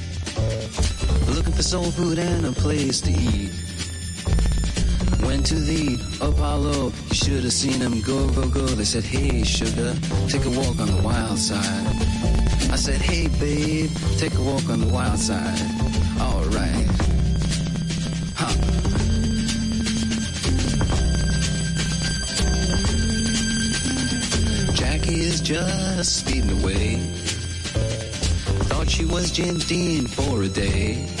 For 1.61 1.67
soul 1.67 1.91
food 1.91 2.17
and 2.17 2.47
a 2.47 2.51
place 2.51 3.01
to 3.01 3.11
eat. 3.11 3.51
Went 5.21 5.45
to 5.45 5.53
the 5.53 5.99
Apollo, 6.19 6.91
you 7.09 7.13
should 7.13 7.43
have 7.43 7.53
seen 7.53 7.79
him 7.79 8.01
go, 8.01 8.27
go, 8.31 8.49
go. 8.49 8.65
They 8.65 8.83
said, 8.83 9.03
hey, 9.03 9.43
sugar, 9.43 9.93
take 10.27 10.43
a 10.45 10.49
walk 10.49 10.79
on 10.79 10.87
the 10.87 10.99
wild 11.03 11.37
side. 11.37 11.85
I 12.71 12.77
said, 12.77 12.99
hey, 12.99 13.27
babe, 13.39 13.91
take 14.17 14.33
a 14.33 14.41
walk 14.41 14.69
on 14.69 14.79
the 14.79 14.87
wild 14.91 15.19
side. 15.19 15.61
All 16.19 16.45
right. 16.45 16.87
Huh. 18.35 18.57
Is 25.07 25.41
just 25.41 26.19
speeding 26.19 26.63
away. 26.63 26.95
Thought 28.69 28.89
she 28.89 29.03
was 29.05 29.29
gin 29.29 29.59
for 30.07 30.43
a 30.43 30.47
day. 30.47 31.20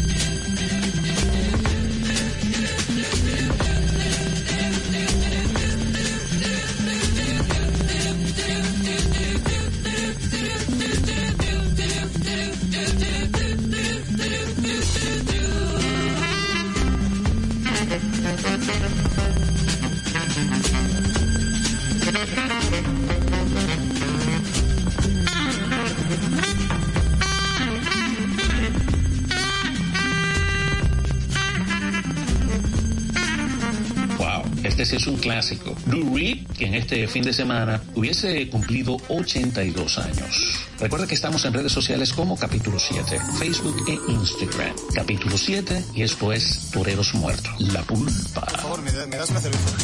clásico. 35.61 35.75
Lou 35.89 36.15
Reed, 36.15 36.47
que 36.57 36.65
en 36.65 36.75
este 36.75 37.07
fin 37.07 37.23
de 37.23 37.33
semana 37.33 37.81
hubiese 37.95 38.47
cumplido 38.49 38.97
82 39.07 39.97
años. 39.97 40.67
Recuerda 40.79 41.07
que 41.07 41.15
estamos 41.15 41.43
en 41.45 41.53
redes 41.53 41.71
sociales 41.71 42.13
como 42.13 42.37
Capítulo 42.37 42.79
7, 42.79 43.19
Facebook 43.39 43.83
e 43.87 44.11
Instagram. 44.11 44.75
Capítulo 44.93 45.37
7 45.37 45.85
y 45.95 46.03
esto 46.03 46.31
es 46.31 46.69
Toreros 46.71 47.13
Muertos. 47.15 47.53
La 47.59 47.81
pulpa. 47.83 48.41
Por 48.41 48.59
favor, 48.59 48.81
¿me, 48.81 48.91
me 48.91 49.17
das 49.17 49.29
una 49.29 49.39
cerveza? 49.39 49.77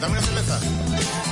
Dame 0.00 0.12
una 0.12 0.22
cerveza. 0.22 1.31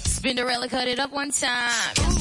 Spinderella 0.05 0.67
cut 0.69 0.87
it 0.87 0.99
up 0.99 1.11
one 1.13 1.31
time. 1.31 2.13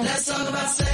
Let's 0.00 0.87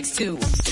next 0.00 0.16
two. 0.16 0.69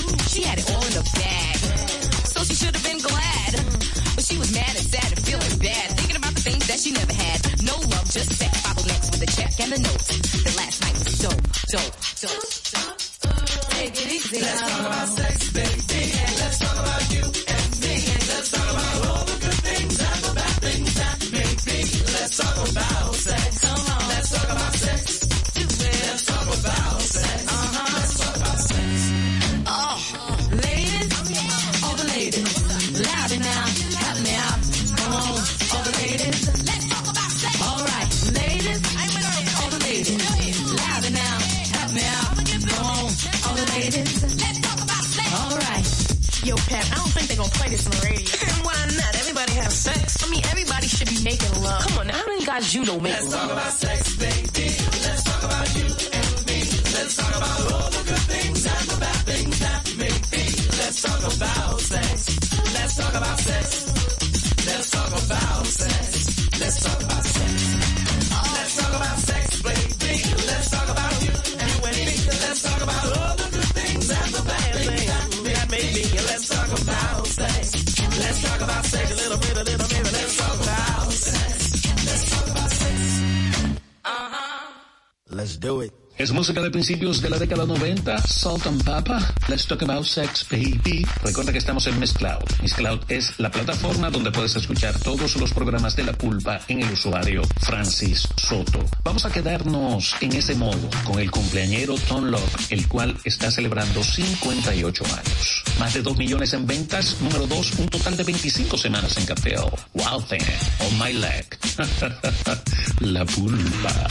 Música 86.49 86.63
de 86.63 86.71
principios 86.71 87.21
de 87.21 87.29
la 87.29 87.37
década 87.37 87.63
90, 87.63 88.17
Salt 88.25 88.65
and 88.65 88.83
Papa, 88.83 89.19
Let's 89.47 89.67
Talk 89.67 89.83
About 89.83 90.03
Sex 90.03 90.47
Baby. 90.49 91.05
Recuerda 91.21 91.51
que 91.51 91.59
estamos 91.59 91.85
en 91.85 91.99
Miss 91.99 92.11
Cloud. 92.11 92.43
Miss 92.63 92.73
Cloud 92.73 93.01
es 93.07 93.39
la 93.39 93.51
plataforma 93.51 94.09
donde 94.09 94.31
puedes 94.31 94.55
escuchar 94.55 94.97
todos 94.97 95.35
los 95.35 95.53
programas 95.53 95.95
de 95.95 96.05
la 96.05 96.13
pulpa 96.13 96.59
en 96.67 96.81
el 96.81 96.91
usuario 96.91 97.43
Francis 97.59 98.27
Soto. 98.35 98.83
Vamos 99.03 99.27
a 99.27 99.31
quedarnos 99.31 100.15
en 100.21 100.33
ese 100.33 100.55
modo 100.55 100.89
con 101.03 101.19
el 101.19 101.29
cumpleañero 101.29 101.93
Tom 102.07 102.25
Locke, 102.25 102.71
el 102.71 102.87
cual 102.87 103.15
está 103.25 103.51
celebrando 103.51 104.03
58 104.03 105.03
años. 105.05 105.63
Más 105.77 105.93
de 105.93 106.01
2 106.01 106.17
millones 106.17 106.53
en 106.53 106.65
ventas, 106.65 107.17
número 107.21 107.45
2, 107.45 107.73
un 107.77 107.89
total 107.89 108.17
de 108.17 108.23
25 108.23 108.75
semanas 108.75 109.15
en 109.17 109.27
cartel. 109.27 109.65
Wow 109.93 110.23
thing, 110.27 110.41
on 110.79 110.97
my 110.97 111.13
leg. 111.13 111.45
la 113.01 113.23
pulpa. 113.23 114.07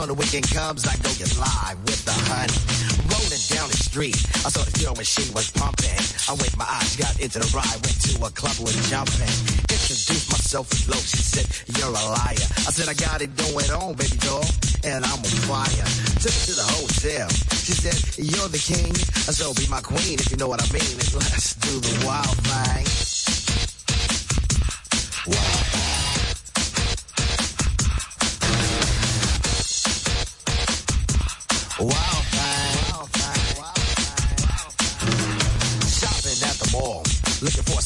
So 0.00 0.06
the 0.06 0.14
weekend 0.14 0.48
comes, 0.48 0.88
I 0.88 0.96
go 1.04 1.12
get 1.20 1.28
live 1.36 1.76
with 1.84 2.00
the 2.08 2.16
honey. 2.32 2.56
Rolling 3.12 3.44
down 3.52 3.68
the 3.68 3.76
street, 3.76 4.16
I 4.40 4.48
saw 4.48 4.64
the 4.64 4.72
girl 4.80 4.96
when 4.96 5.04
she 5.04 5.28
was 5.36 5.52
pumping. 5.52 5.92
I 6.24 6.32
waved 6.40 6.56
my 6.56 6.64
eyes, 6.64 6.96
got 6.96 7.20
into 7.20 7.36
the 7.36 7.44
ride, 7.52 7.76
went 7.84 8.00
to 8.08 8.16
a 8.24 8.32
club 8.32 8.56
with 8.64 8.80
jumping. 8.88 9.28
Introduced 9.68 10.32
myself 10.32 10.72
as 10.72 10.88
low, 10.88 10.96
she 10.96 11.20
said, 11.20 11.44
you're 11.76 11.92
a 11.92 12.00
liar. 12.16 12.48
I 12.64 12.72
said, 12.72 12.88
I 12.88 12.96
got 12.96 13.20
it 13.20 13.36
going 13.36 13.68
on, 13.76 13.92
baby 13.92 14.16
doll, 14.24 14.48
and 14.88 15.04
I'm 15.04 15.20
on 15.20 15.36
fire. 15.44 15.84
Took 16.16 16.32
her 16.32 16.44
to 16.48 16.54
the 16.56 16.68
hotel. 16.80 17.28
She 17.60 17.76
said, 17.76 18.00
you're 18.16 18.48
the 18.48 18.56
king, 18.56 18.96
I 19.28 19.36
so 19.36 19.52
be 19.52 19.68
my 19.68 19.84
queen 19.84 20.16
if 20.16 20.32
you 20.32 20.40
know 20.40 20.48
what 20.48 20.64
I 20.64 20.68
mean. 20.72 20.96
And 20.96 21.12
let's 21.12 21.60
do 21.60 21.76
the 21.76 21.92
wild 22.08 22.40
thing. 22.48 22.88
Wild 25.28 25.59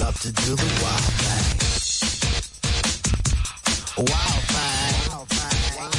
Loved 0.00 0.22
to 0.22 0.32
do 0.32 0.54
the 0.56 0.82
wild 0.82 1.00
thing. 1.22 1.56
Wild 3.98 4.42
thing. 4.52 5.90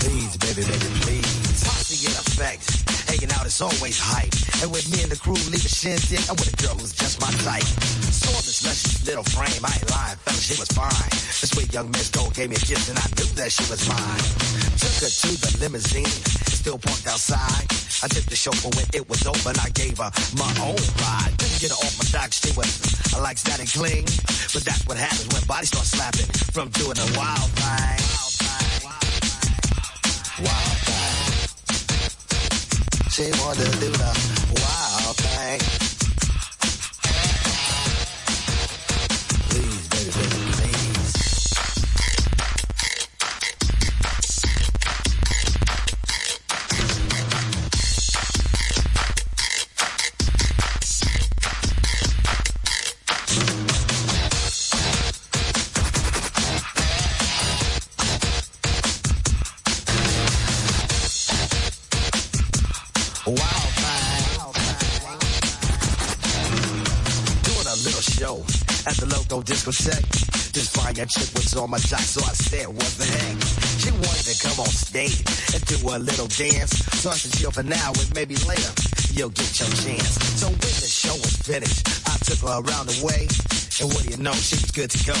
Please, 0.00 0.36
baby, 0.36 0.62
baby, 0.66 0.88
please. 1.00 1.64
Posse 1.64 2.06
in 2.06 2.12
effect. 2.12 2.81
Hanging 3.22 3.38
out 3.38 3.46
is 3.46 3.62
always 3.62 4.02
hype. 4.02 4.34
And 4.66 4.74
with 4.74 4.90
me 4.90 4.98
and 5.06 5.06
the 5.06 5.14
crew 5.14 5.38
leave 5.46 5.62
a 5.62 5.70
shindig, 5.70 6.18
I'm 6.26 6.34
with 6.42 6.50
a 6.50 6.58
girl 6.58 6.74
who's 6.74 6.90
just 6.90 7.22
my 7.22 7.30
type. 7.46 7.62
Saw 8.10 8.34
this 8.42 8.66
luscious 8.66 9.06
little 9.06 9.22
frame. 9.22 9.62
I 9.62 9.78
ain't 9.78 9.86
lying, 9.94 10.18
fella, 10.26 10.42
she 10.42 10.58
was 10.58 10.66
fine. 10.74 11.06
This 11.38 11.54
sweet 11.54 11.70
young 11.70 11.86
Miss 11.94 12.10
Gold 12.10 12.34
gave 12.34 12.50
me 12.50 12.58
a 12.58 12.66
gift 12.66 12.90
and 12.90 12.98
I 12.98 13.06
knew 13.14 13.30
that 13.38 13.54
she 13.54 13.62
was 13.70 13.86
mine. 13.86 14.26
Took 14.74 15.06
her 15.06 15.12
to 15.22 15.30
the 15.38 15.50
limousine, 15.62 16.10
still 16.50 16.82
parked 16.82 17.06
outside. 17.06 17.70
I 18.02 18.10
tipped 18.10 18.26
the 18.26 18.34
chauffeur 18.34 18.74
when 18.74 18.90
it 18.90 19.06
was 19.06 19.22
open. 19.22 19.54
I 19.54 19.70
gave 19.70 20.02
her 20.02 20.10
my 20.34 20.50
own 20.58 20.82
ride. 20.98 21.30
Couldn't 21.38 21.62
get 21.62 21.70
her 21.70 21.78
off 21.78 21.94
my 22.02 22.06
dock. 22.10 22.34
She 22.34 22.50
was, 22.58 22.74
I 23.14 23.22
like 23.22 23.38
static 23.38 23.70
cling. 23.70 24.02
But 24.50 24.66
that's 24.66 24.82
what 24.82 24.98
happens 24.98 25.30
when 25.30 25.46
bodies 25.46 25.70
start 25.70 25.86
slapping 25.86 26.26
from 26.50 26.74
doing 26.74 26.98
a 26.98 27.06
wild 27.14 27.54
thing. 27.54 28.02
Wild 30.42 30.74
thing. 30.82 30.91
She 33.12 33.24
wanted 33.44 33.70
to 33.70 33.78
do 33.78 33.90
the 33.90 34.62
wild 34.62 35.16
thing. 35.18 35.81
Discotheque. 69.42 70.52
This 70.52 70.68
fine 70.68 70.94
chick 70.94 71.30
was 71.34 71.56
on 71.56 71.70
my 71.70 71.78
jock, 71.78 72.04
so 72.04 72.20
I 72.22 72.32
said, 72.36 72.68
what 72.68 72.92
the 73.00 73.06
heck? 73.08 73.36
She 73.80 73.90
wanted 73.90 74.26
to 74.28 74.36
come 74.38 74.60
on 74.60 74.70
stage 74.70 75.24
and 75.54 75.60
do 75.66 75.76
a 75.88 75.98
little 75.98 76.28
dance. 76.28 76.84
So 77.00 77.10
I 77.10 77.16
said, 77.16 77.32
chill 77.40 77.50
for 77.50 77.62
now 77.62 77.90
and 77.90 78.08
maybe 78.14 78.36
later 78.44 78.72
you'll 79.12 79.32
get 79.32 79.48
your 79.58 79.72
chance. 79.80 80.16
So 80.38 80.48
when 80.48 80.74
the 80.80 80.90
show 80.90 81.16
was 81.18 81.36
finished, 81.42 81.88
I 82.08 82.16
took 82.22 82.40
her 82.46 82.60
around 82.62 82.92
the 82.92 82.98
way. 83.04 83.26
And 83.80 83.88
what 83.90 84.04
do 84.04 84.12
you 84.12 84.20
know, 84.20 84.36
she 84.36 84.56
was 84.60 84.70
good 84.70 84.90
to 84.92 85.00
go 85.08 85.16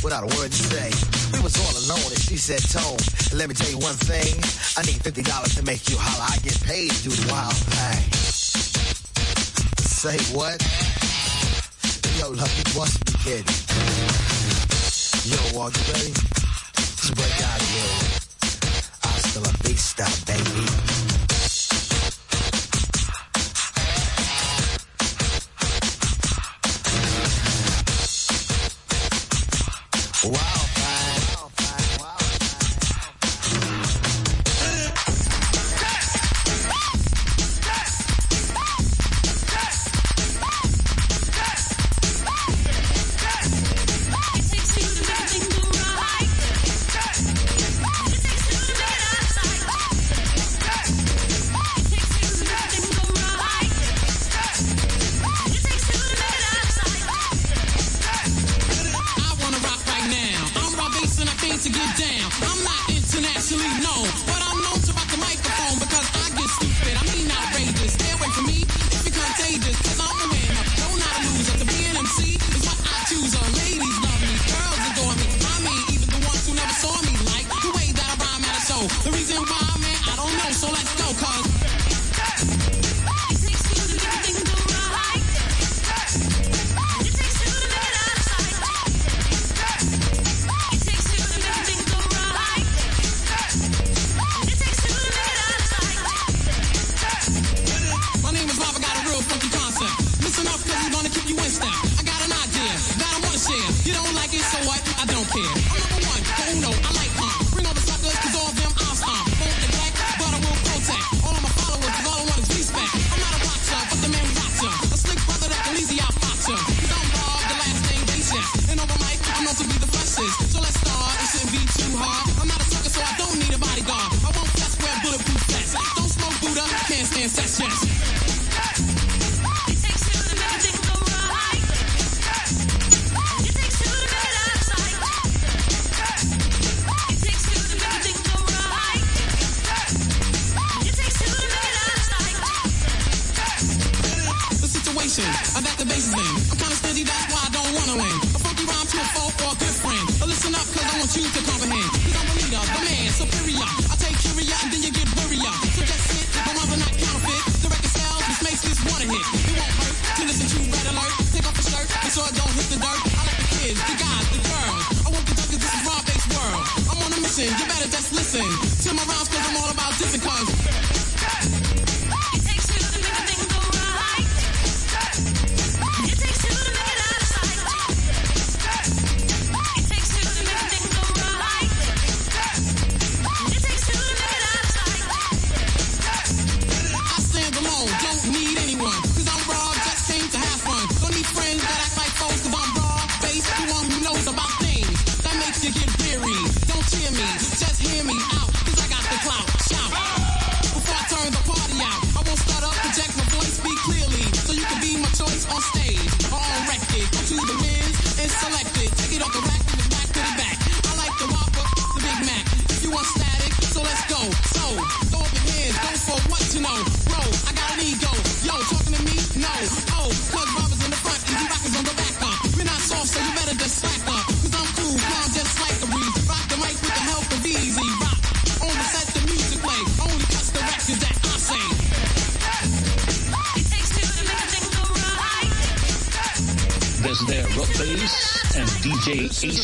without 0.00 0.22
a 0.22 0.30
word 0.38 0.54
to 0.54 0.62
say. 0.70 0.88
We 1.34 1.42
was 1.42 1.58
all 1.58 1.74
alone 1.84 2.06
and 2.06 2.22
she 2.22 2.38
said, 2.38 2.62
Tone, 2.70 2.96
let 3.36 3.50
me 3.50 3.54
tell 3.54 3.68
you 3.68 3.82
one 3.82 3.98
thing. 3.98 4.38
I 4.78 4.86
need 4.86 5.02
$50 5.02 5.26
to 5.58 5.62
make 5.66 5.90
you 5.90 5.96
holler. 5.98 6.30
I 6.30 6.38
get 6.46 6.56
paid 6.62 6.90
to 6.90 7.02
do 7.02 7.10
the 7.10 7.26
wild 7.26 7.58
thing. 7.74 8.02
Say 9.82 10.16
what? 10.32 10.62
Yo, 12.16 12.30
lucky 12.30 12.64
boss, 12.72 12.96
be. 13.26 13.42
Yo, 15.26 15.60
are 15.60 15.70
you 15.70 15.82
ready? 15.92 16.12
Let's 16.76 17.10
break 17.10 17.42
out 17.42 17.60
of 17.60 17.68
here. 17.68 18.20
Hasta 19.02 19.40
la 19.40 19.50
vista, 19.62 20.06
baby. 20.26 20.95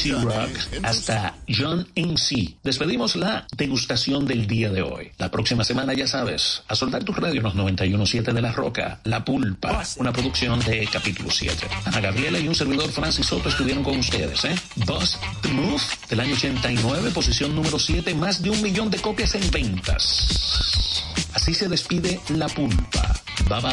DJ 0.02 0.12
AC 0.14 0.22
Rock 0.22 0.50
hasta 0.82 1.34
John 1.48 1.86
MC. 1.94 2.56
Despedimos 2.62 3.16
la 3.16 3.46
degustación 3.56 4.26
del 4.26 4.46
día 4.46 4.70
de 4.70 4.82
hoy. 4.82 5.12
La 5.18 5.30
próxima 5.30 5.64
semana, 5.64 5.94
ya 5.94 6.06
sabes, 6.06 6.62
a 6.68 6.74
soltar 6.74 7.04
tu 7.04 7.12
radio 7.12 7.36
en 7.36 7.42
los 7.44 7.54
91.7 7.54 8.32
de 8.32 8.42
La 8.42 8.52
Roca, 8.52 9.00
La 9.04 9.24
Pulpa, 9.24 9.82
una 9.96 10.12
producción 10.12 10.60
de 10.60 10.88
Capítulo 10.90 11.30
7. 11.30 11.68
Ana 11.84 12.00
Gabriela 12.00 12.38
y 12.38 12.48
un 12.48 12.54
servidor 12.54 12.90
Francis 12.90 13.26
Soto 13.26 13.48
estuvieron 13.48 13.84
con 13.84 13.98
ustedes, 13.98 14.44
¿eh? 14.44 14.54
Bust 14.86 15.16
the 15.42 15.48
Move 15.48 15.82
del 16.08 16.20
año 16.20 16.34
89, 16.34 17.10
posición 17.10 17.54
número 17.54 17.78
7, 17.78 18.14
más 18.14 18.42
de 18.42 18.50
un 18.50 18.62
millón 18.62 18.90
de 18.90 18.98
copias 18.98 19.34
en 19.34 19.50
ventas. 19.50 21.04
Así 21.34 21.54
se 21.54 21.68
despide 21.68 22.20
La 22.30 22.48
Pulpa. 22.48 23.14
Bye 23.48 23.60
bye. 23.60 23.72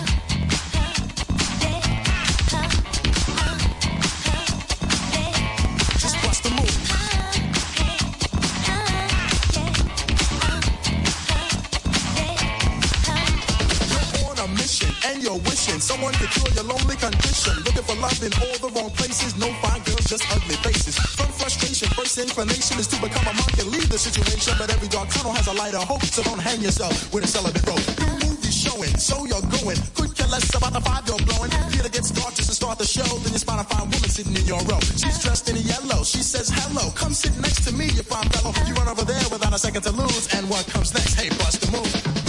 in 18.23 18.33
all 18.37 18.57
the 18.61 18.69
wrong 18.77 18.89
places. 18.91 19.37
No 19.37 19.49
fine 19.65 19.81
girls, 19.83 20.05
just 20.05 20.23
ugly 20.29 20.55
faces. 20.61 20.95
From 21.17 21.29
frustration, 21.33 21.89
first 21.97 22.17
inclination 22.17 22.77
is 22.77 22.87
to 22.93 22.97
become 23.01 23.25
a 23.25 23.33
monk 23.33 23.53
and 23.57 23.67
leave 23.69 23.89
the 23.89 23.97
situation. 23.97 24.53
But 24.57 24.69
every 24.69 24.87
dark 24.87 25.09
tunnel 25.09 25.33
has 25.33 25.47
a 25.47 25.53
light 25.53 25.73
of 25.73 25.83
hope, 25.83 26.03
so 26.05 26.21
don't 26.23 26.39
hang 26.39 26.61
yourself 26.61 27.13
with 27.13 27.25
a 27.25 27.27
celibate 27.27 27.65
rope. 27.65 27.81
New 27.99 28.29
movie's 28.29 28.53
showing, 28.53 28.93
so 28.97 29.25
you're 29.25 29.45
going. 29.61 29.77
Could 29.97 30.13
care 30.15 30.29
less 30.29 30.45
about 30.53 30.73
the 30.73 30.81
five 30.81 31.03
you're 31.09 31.21
blowing. 31.25 31.51
Here 31.73 31.83
to 31.83 31.91
get 31.91 32.05
started 32.05 32.45
to 32.45 32.53
start 32.53 32.77
the 32.77 32.85
show. 32.85 33.07
Then 33.25 33.33
you 33.33 33.41
spot 33.41 33.59
a 33.59 33.65
fine 33.65 33.89
woman 33.89 34.09
sitting 34.09 34.37
in 34.37 34.45
your 34.45 34.61
row. 34.69 34.81
She's 34.81 35.17
dressed 35.21 35.49
in 35.49 35.57
yellow. 35.57 36.05
She 36.05 36.21
says 36.21 36.49
hello. 36.49 36.93
Come 36.93 37.13
sit 37.13 37.33
next 37.41 37.65
to 37.67 37.71
me, 37.73 37.89
you 37.97 38.05
fine 38.05 38.29
fellow. 38.29 38.53
You 38.67 38.73
run 38.77 38.87
over 38.87 39.05
there 39.05 39.25
without 39.33 39.53
a 39.53 39.59
second 39.59 39.81
to 39.89 39.91
lose. 39.91 40.29
And 40.37 40.49
what 40.49 40.65
comes 40.69 40.93
next? 40.93 41.17
Hey, 41.17 41.29
bust 41.41 41.61
the 41.61 41.69
move. 41.73 42.20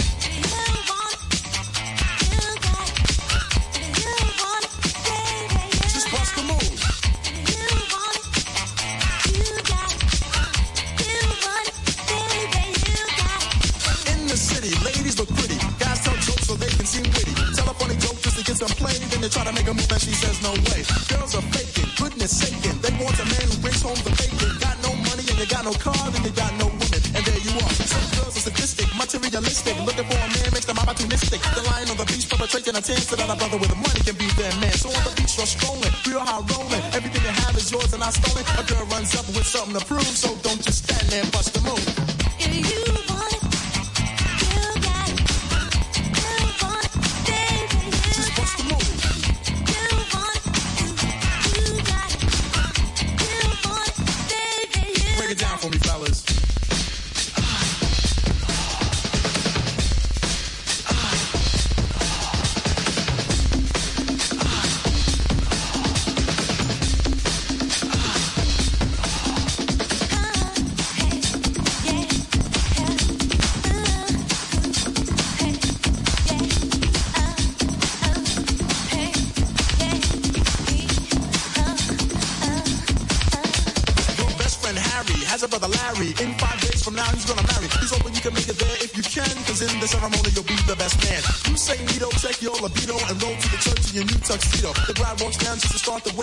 And 19.73 20.01
she 20.01 20.13
says 20.13 20.37
no 20.45 20.53
way. 20.69 20.85
Girls 21.09 21.33
are 21.33 21.45
faking, 21.49 21.89
goodness 21.97 22.29
saking. 22.29 22.77
They 22.81 22.93
want 23.01 23.17
a 23.17 23.25
man 23.25 23.45
who 23.49 23.57
brings 23.57 23.81
home 23.81 23.97
the 24.05 24.13
bacon. 24.13 24.53
Got 24.61 24.77
no 24.85 24.93
money 25.01 25.25
and 25.25 25.37
you 25.37 25.47
got 25.49 25.65
no 25.65 25.73
car 25.73 25.97
then 26.13 26.21
you 26.21 26.33
got 26.33 26.53
no 26.61 26.69
woman. 26.69 27.01
And 27.13 27.21
there 27.25 27.41
you 27.41 27.53
are. 27.57 27.73
Some 27.73 28.05
girls 28.13 28.37
are 28.37 28.45
sadistic, 28.45 28.89
materialistic. 28.93 29.73
Looking 29.81 30.05
for 30.05 30.17
a 30.17 30.29
man 30.29 30.49
makes 30.53 30.69
them 30.69 30.77
opportunistic. 30.77 31.41
The 31.57 31.63
lion 31.65 31.89
on 31.89 31.97
the 31.97 32.05
beach 32.05 32.29
perpetrating 32.29 32.75
a 32.77 32.81
chance 32.81 33.09
that 33.09 33.21
a 33.21 33.33
brother 33.33 33.57
with 33.57 33.73
money 33.73 34.01
can 34.05 34.13
be 34.13 34.29
their 34.37 34.53
man. 34.61 34.73
So 34.77 34.93
on 34.93 35.01
the 35.09 35.13
beach 35.17 35.33
you're 35.37 35.49
strolling, 35.49 35.93
real 36.05 36.21
high 36.21 36.41
rolling. 36.53 36.83
Everything 36.93 37.23
you 37.25 37.33
have 37.33 37.57
is 37.57 37.71
yours 37.73 37.93
and 37.93 38.03
I 38.03 38.13
stole 38.13 38.37
it. 38.37 38.45
A 38.57 38.63
girl 38.69 38.85
runs 38.93 39.17
up 39.17 39.25
with 39.33 39.47
something 39.47 39.73
to 39.73 39.83
prove, 39.85 40.05
so 40.05 40.29
don't 40.45 40.61
just 40.61 40.85
stand 40.85 41.05
there 41.09 41.25
and 41.25 41.31
bust 41.33 41.53
them. 41.53 41.62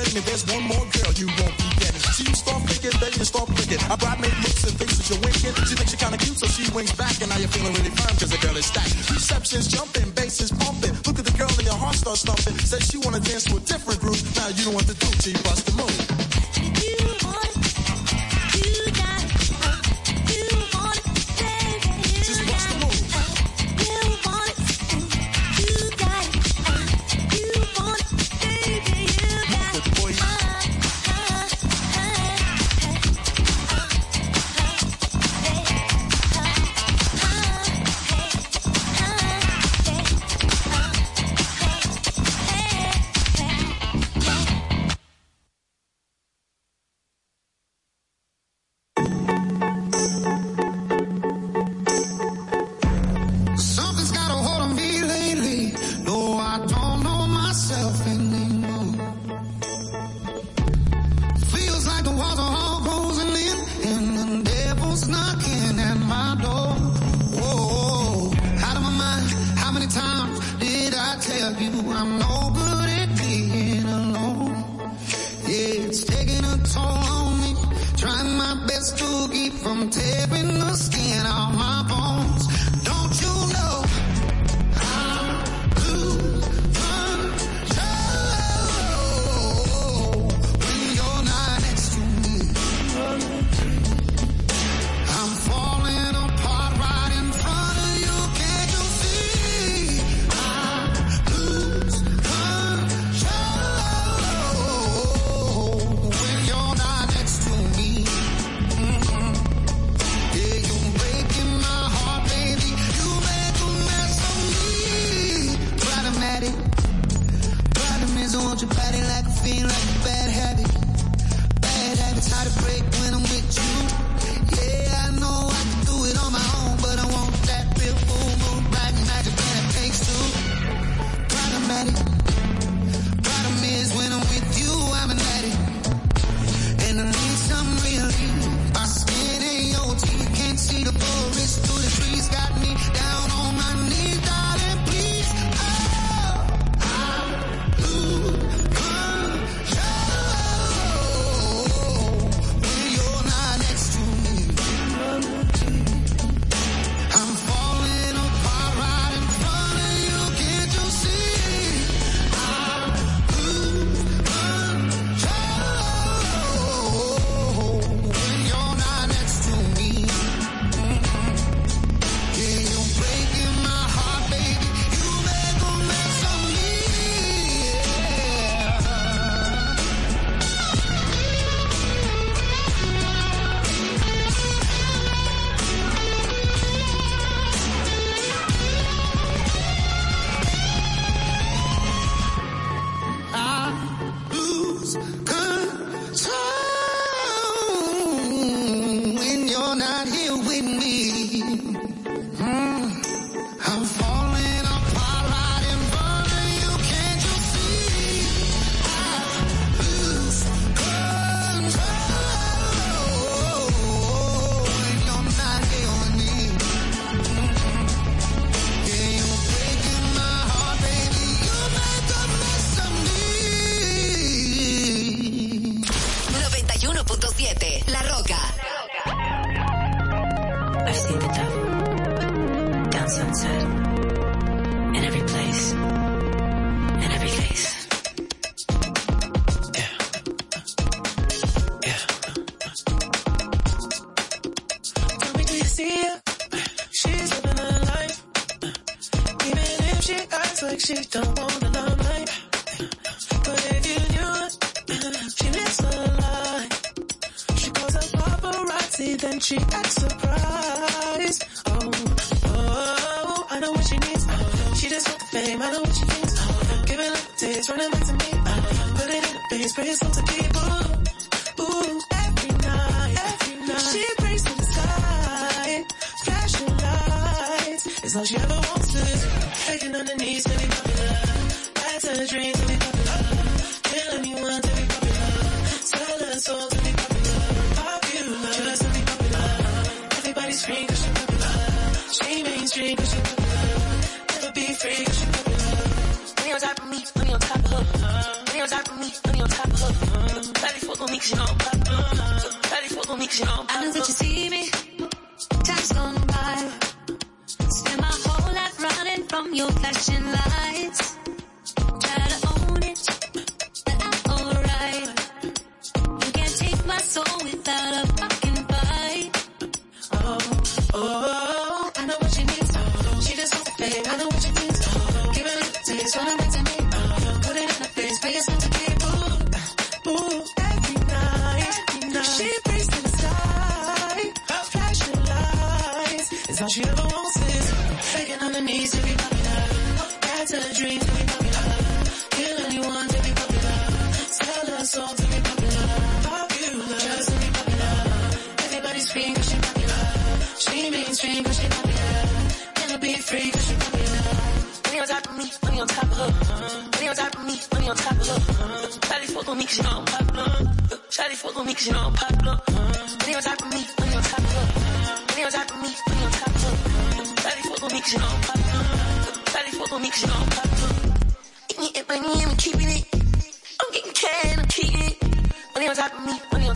with 0.01 0.15
me, 0.15 0.21
there's 0.21 0.47
one 0.47 0.60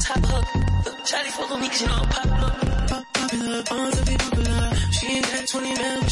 top 0.04 0.18
of 0.18 0.28
her. 0.28 1.04
Charlie 1.04 1.30
follow 1.30 1.56
with 1.56 1.62
me 1.62 1.68
cause 1.68 1.80
you 1.80 1.88
know 1.88 1.94
I'm 1.94 2.08
popular. 2.10 2.52
Popular, 3.14 3.62
on 3.70 3.92
to 3.92 4.04
be 4.04 4.16
popular. 4.16 4.74
She 4.92 5.06
ain't 5.16 5.26
that 5.26 5.48
20 5.48 5.74
mil. 5.74 6.03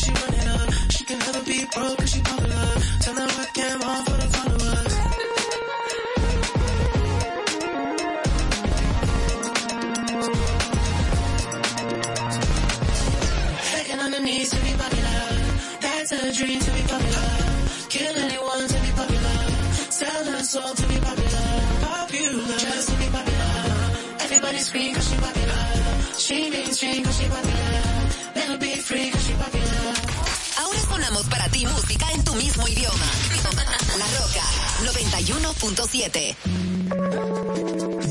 102.7. 35.54 38.01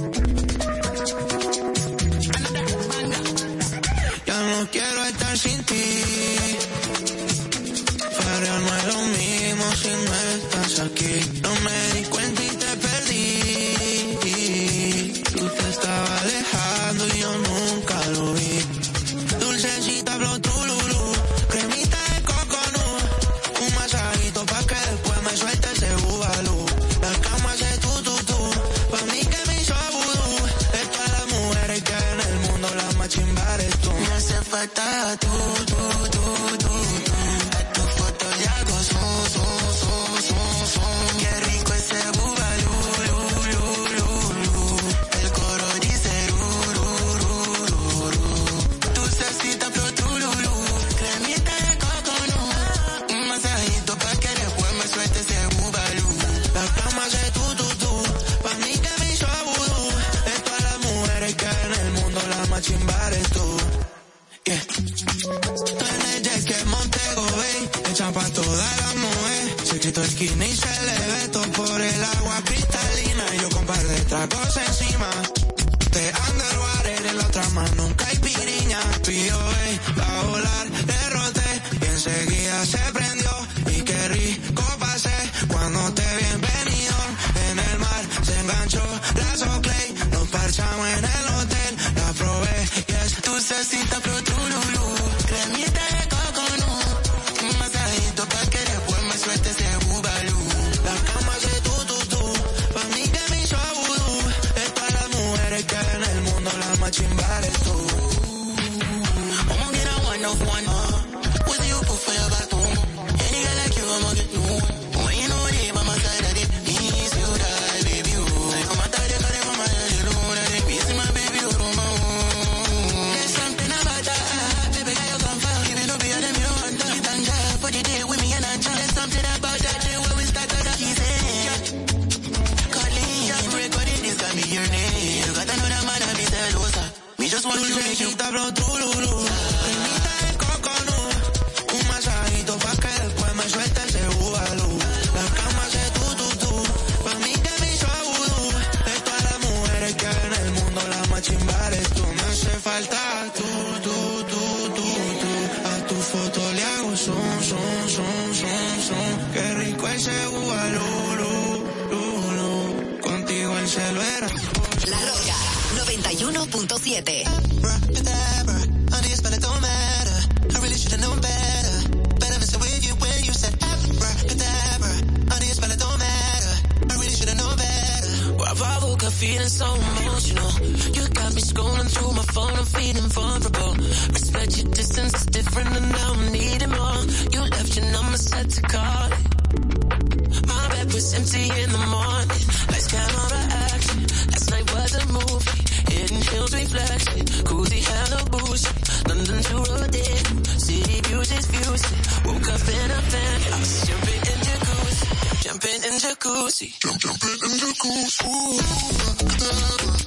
feeling 182.91 183.09
vulnerable. 183.09 183.73
Respect 184.11 184.57
your 184.57 184.71
distance 184.71 185.13
is 185.13 185.25
different 185.27 185.69
and 185.75 185.89
now 185.91 186.13
I'm 186.13 186.31
needing 186.31 186.69
more. 186.69 187.01
You 187.31 187.41
left 187.41 187.75
your 187.77 187.85
number 187.91 188.17
set 188.17 188.49
to 188.49 188.61
call 188.61 189.07
it. 189.11 190.47
My 190.47 190.67
bed 190.69 190.87
was 190.93 191.13
empty 191.13 191.45
in 191.61 191.69
the 191.71 191.83
morning. 191.95 192.43
Lights, 192.71 192.87
camera, 192.91 193.41
action. 193.71 194.01
Last 194.31 194.47
night 194.51 194.67
was 194.73 194.91
a 194.95 195.03
movie. 195.15 195.61
Hidden 195.91 196.21
hills 196.31 196.53
reflection. 196.53 197.19
Cozy 197.45 197.79
Halloween. 197.79 198.59
London 199.07 199.39
to 199.47 199.55
Rodin. 199.71 200.23
City 200.59 200.97
views 201.07 201.31
is 201.31 201.45
views. 201.47 201.83
Woke 202.25 202.49
up 202.55 202.63
in 202.75 202.91
a 202.91 203.01
penthouse. 203.11 203.87
Jumping 203.87 204.23
in 204.31 204.39
jacuzzi. 204.47 205.07
Jumping 205.43 205.81
in 205.87 205.95
jacuzzi. 206.03 206.67
Jump, 206.79 206.97
jumping 206.99 207.39
in 207.45 207.53
jacuzzi. 207.61 208.27
Ooh, 208.27 208.59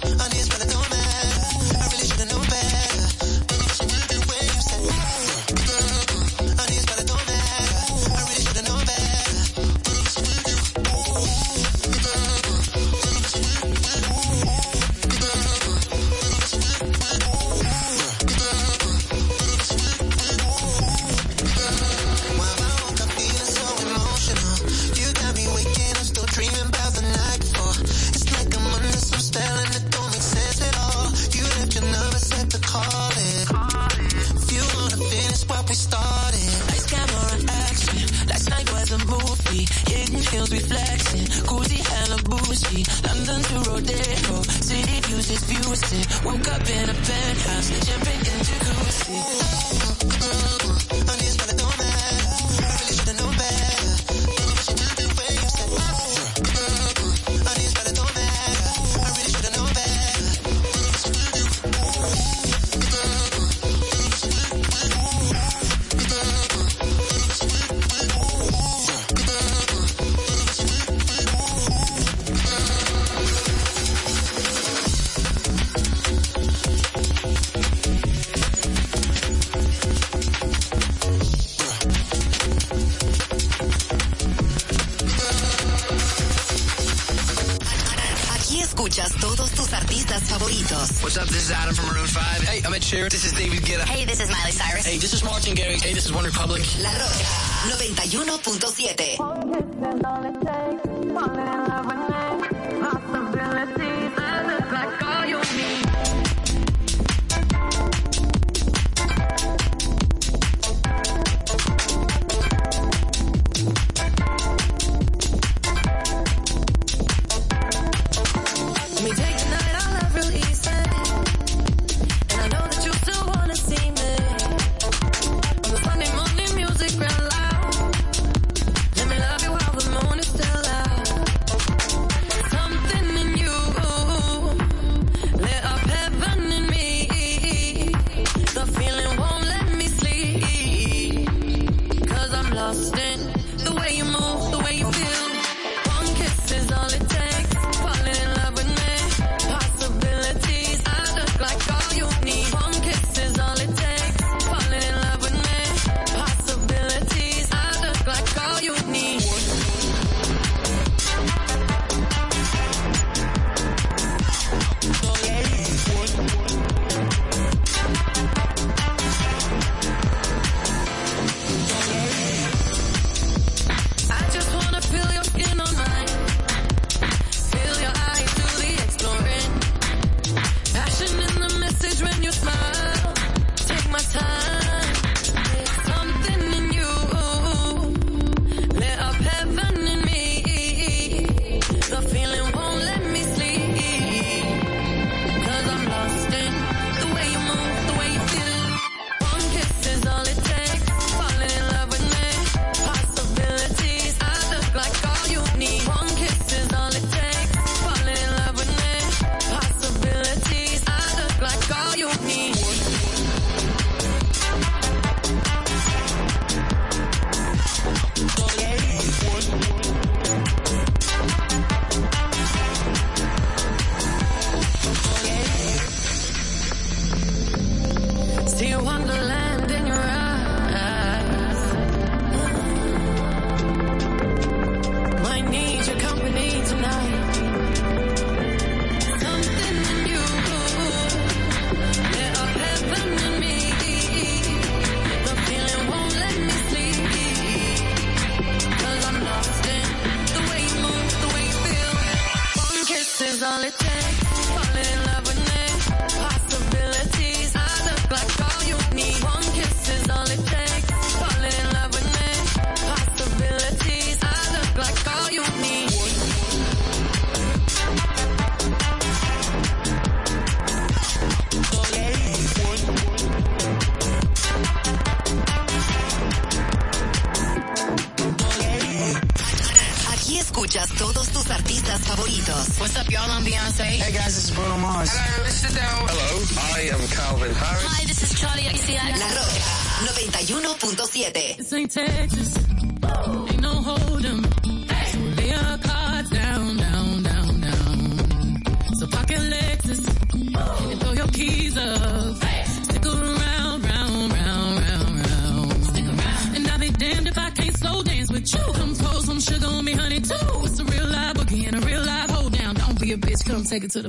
I 0.04 0.28
need 0.28 0.44
to 0.44 0.52
spend 0.52 0.70
a 0.70 1.03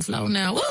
slow 0.06 0.28
now. 0.28 0.65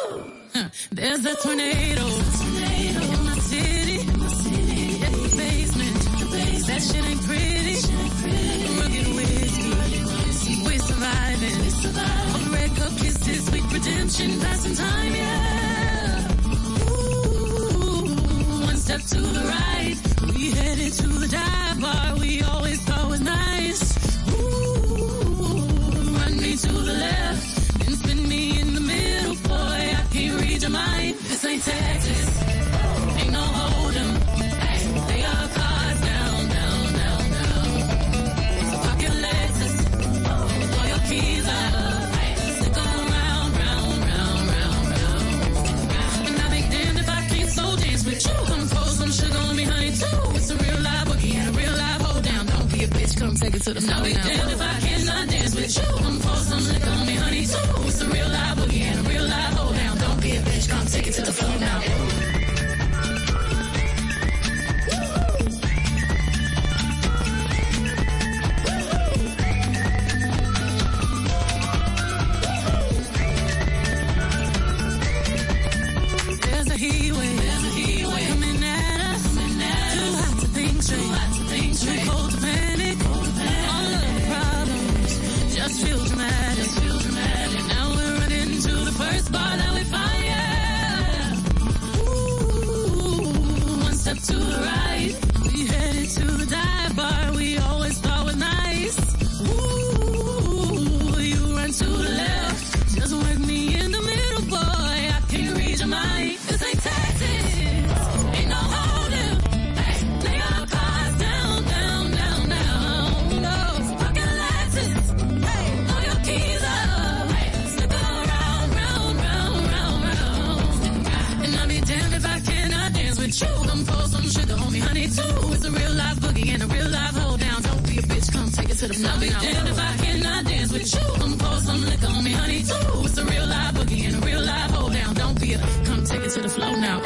Ooh, 125.26 125.54
it's 125.54 125.66
a 125.66 125.72
real 125.72 125.94
life 125.94 126.18
boogie 126.20 126.50
and 126.54 126.64
a 126.64 126.68
real 126.68 126.90
life 126.90 127.16
hold 127.16 127.40
down. 127.40 127.62
Don't 127.62 127.84
be 127.88 127.98
a 128.00 128.02
bitch, 128.02 128.32
come 128.32 128.50
take 128.52 128.70
it 128.70 128.78
to 128.78 128.88
the 128.88 128.94
floor. 128.94 129.12
I'll 129.12 129.20
be 129.20 129.30
damned 129.30 129.68
if 129.70 129.80
I 129.80 129.98
cannot 130.04 130.46
dance 130.46 130.72
with 130.72 130.94
you. 130.94 131.02
I'm 131.24 131.38
pour 131.38 131.60
some 131.60 131.82
liquor 131.86 132.08
on 132.08 132.24
me, 132.24 132.32
honey, 132.32 132.64
too. 132.64 133.06
It's 133.06 133.18
a 133.18 133.26
real 133.26 133.48
life 133.48 133.74
boogie 133.76 134.06
and 134.08 134.16
a 134.16 134.26
real 134.26 134.42
life 134.42 134.72
hold 134.72 134.94
down. 134.94 135.14
Don't 135.16 135.40
be 135.40 135.54
a, 135.54 135.60
come 135.86 136.04
take 136.04 136.22
it 136.22 136.32
to 136.32 136.42
the 136.42 136.50
floor 136.50 136.76
now. 136.78 137.00
Ooh. 137.00 137.04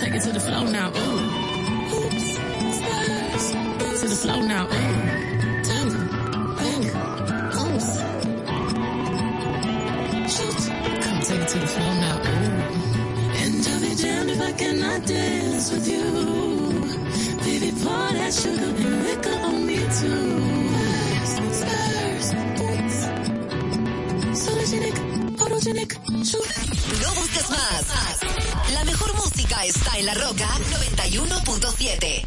Take 0.00 0.14
it 0.14 0.22
to 0.22 0.32
the 0.32 0.40
floor 0.40 0.64
now. 0.64 0.88
Ooh. 0.90 1.20
Oops. 1.96 2.38
To 4.00 4.06
the 4.08 4.16
floor 4.16 4.42
now. 4.42 4.66
Ooh. 4.66 5.19
Dance 14.98 15.72
with 15.72 15.88
you. 15.88 16.02
No 27.02 27.14
busques 27.14 27.50
más. 27.50 27.84
La 28.72 28.84
mejor 28.84 29.14
música 29.14 29.64
está 29.64 29.98
en 29.98 30.06
La 30.06 30.14
Roca 30.14 30.48
91.7. 30.48 32.26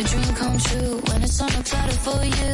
your 0.00 0.08
dream 0.08 0.34
come 0.34 0.58
true 0.58 1.00
when 1.08 1.22
it's 1.22 1.40
on 1.40 1.50
a 1.50 1.62
for 2.04 2.24
you. 2.24 2.49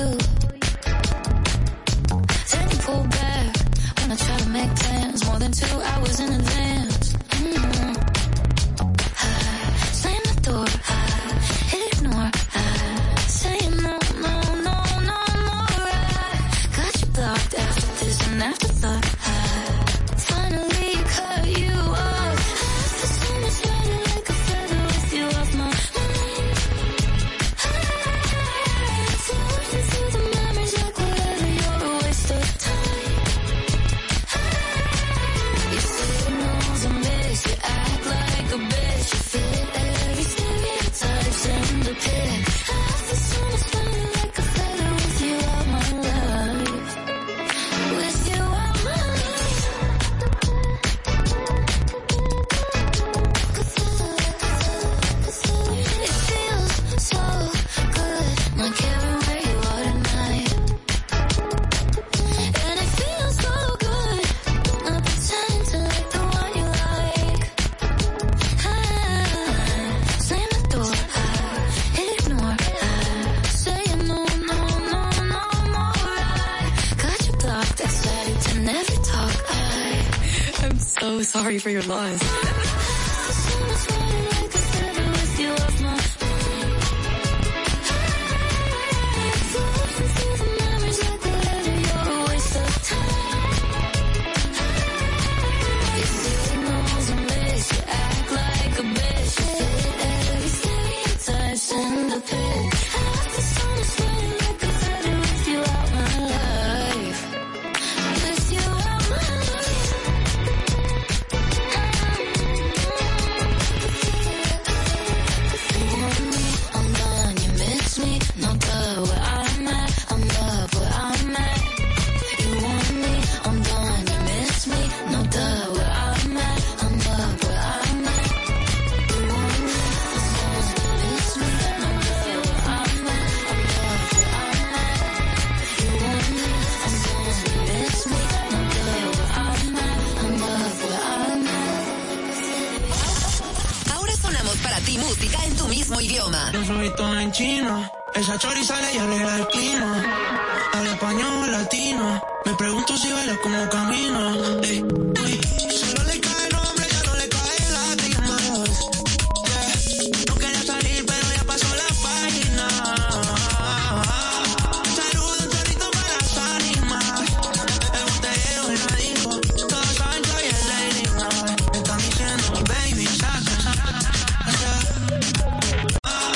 Sorry 81.46 81.58
for 81.60 81.70
your 81.70 81.82
loss. 81.82 82.45